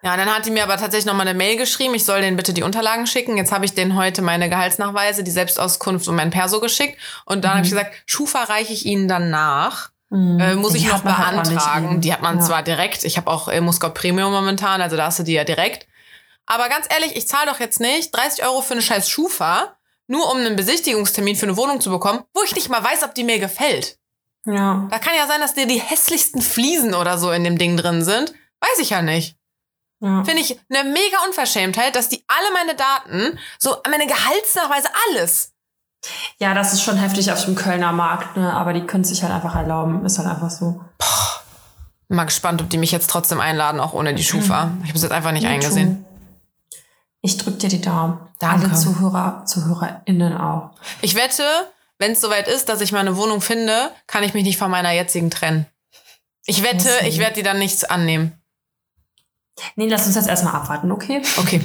[0.06, 2.54] Ja, dann hat die mir aber tatsächlich nochmal eine Mail geschrieben, ich soll denen bitte
[2.54, 3.38] die Unterlagen schicken.
[3.38, 7.00] Jetzt habe ich denen heute meine Gehaltsnachweise, die Selbstauskunft und mein Perso geschickt.
[7.26, 9.90] Und dann habe ich gesagt, Schufa reiche ich ihnen dann nach.
[10.12, 10.40] Mhm.
[10.40, 11.92] Äh, muss Die ich noch halt beantragen.
[11.94, 12.02] eben.
[12.02, 12.46] die hat man Ja.
[12.46, 13.04] zwar direkt.
[13.04, 15.88] Ich habe auch äh, Muscat Premium momentan, also da hast du die ja direkt.
[16.46, 19.76] Aber ganz ehrlich, ich zahle doch jetzt nicht 30 Euro für eine scheiß Schufa,
[20.06, 23.16] nur um einen Besichtigungstermin für eine Wohnung zu bekommen, wo ich nicht mal weiß, ob
[23.16, 23.98] die mir gefällt.
[24.46, 24.88] Ja.
[24.92, 28.04] Da kann ja sein, dass dir die hässlichsten Fliesen oder so in dem Ding drin
[28.04, 28.32] sind.
[28.62, 29.36] Weiß ich ja nicht.
[30.06, 30.24] Ja.
[30.24, 35.54] Finde ich eine mega Unverschämtheit, dass die alle meine Daten, so meine Gehaltsnachweise, alles.
[36.38, 38.54] Ja, das ist schon heftig auf dem Kölner Markt, ne?
[38.54, 40.06] aber die können sich halt einfach erlauben.
[40.06, 40.80] Ist halt einfach so.
[42.08, 44.70] Bin Mal gespannt, ob die mich jetzt trotzdem einladen, auch ohne die Schufa.
[44.84, 46.06] Ich habe es jetzt einfach nicht eingesehen.
[47.24, 48.20] Ich drück dir die Daumen.
[48.38, 48.68] Danke.
[48.68, 50.70] Alle Zuhörer, ZuhörerInnen auch.
[51.02, 51.44] Ich wette,
[51.98, 54.92] wenn es soweit ist, dass ich meine Wohnung finde, kann ich mich nicht von meiner
[54.92, 55.66] jetzigen trennen.
[56.46, 58.40] Ich wette, ich werde die dann nichts annehmen.
[59.76, 61.22] Nee, lass uns jetzt erstmal abwarten, okay?
[61.38, 61.62] Okay.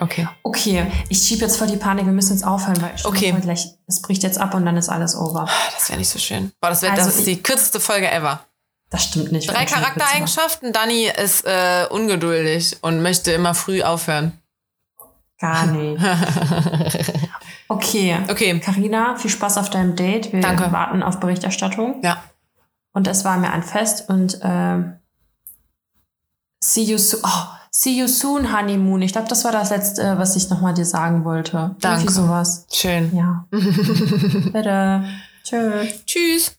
[0.00, 0.28] Okay.
[0.44, 3.34] Okay, ich schieb jetzt voll die Panik, wir müssen jetzt aufhören, weil Okay.
[3.40, 5.48] gleich, es bricht jetzt ab und dann ist alles over.
[5.74, 6.52] Das wäre nicht so schön.
[6.60, 8.40] Boah, das, wär, Also das ist ich- die kürzeste Folge ever.
[8.90, 9.50] Das stimmt nicht.
[9.50, 9.64] Drei.
[9.66, 10.72] Charaktereigenschaften.
[10.72, 14.40] Dani ist äh, ungeduldig und möchte immer früh aufhören.
[15.40, 16.02] Gar nicht.
[17.70, 18.16] Okay.
[18.30, 18.58] Okay.
[18.60, 20.32] Carina, viel Spaß auf deinem Date.
[20.32, 20.72] Wir Danke.
[20.72, 22.00] warten auf Berichterstattung.
[22.02, 22.22] Ja.
[22.92, 24.97] Und es war mir ein Fest und ähm,
[26.60, 27.20] See you soon.
[27.24, 29.02] Oh, see you soon, Honeymoon.
[29.02, 31.76] Ich glaube, das war das letzte, was ich nochmal dir sagen wollte.
[31.80, 32.02] Danke.
[32.02, 32.66] Irgendwie sowas.
[32.72, 33.14] Schön.
[33.14, 33.46] Ja.
[33.50, 35.04] Bitte.
[35.44, 36.04] Tschüss.
[36.04, 36.57] Tschüss.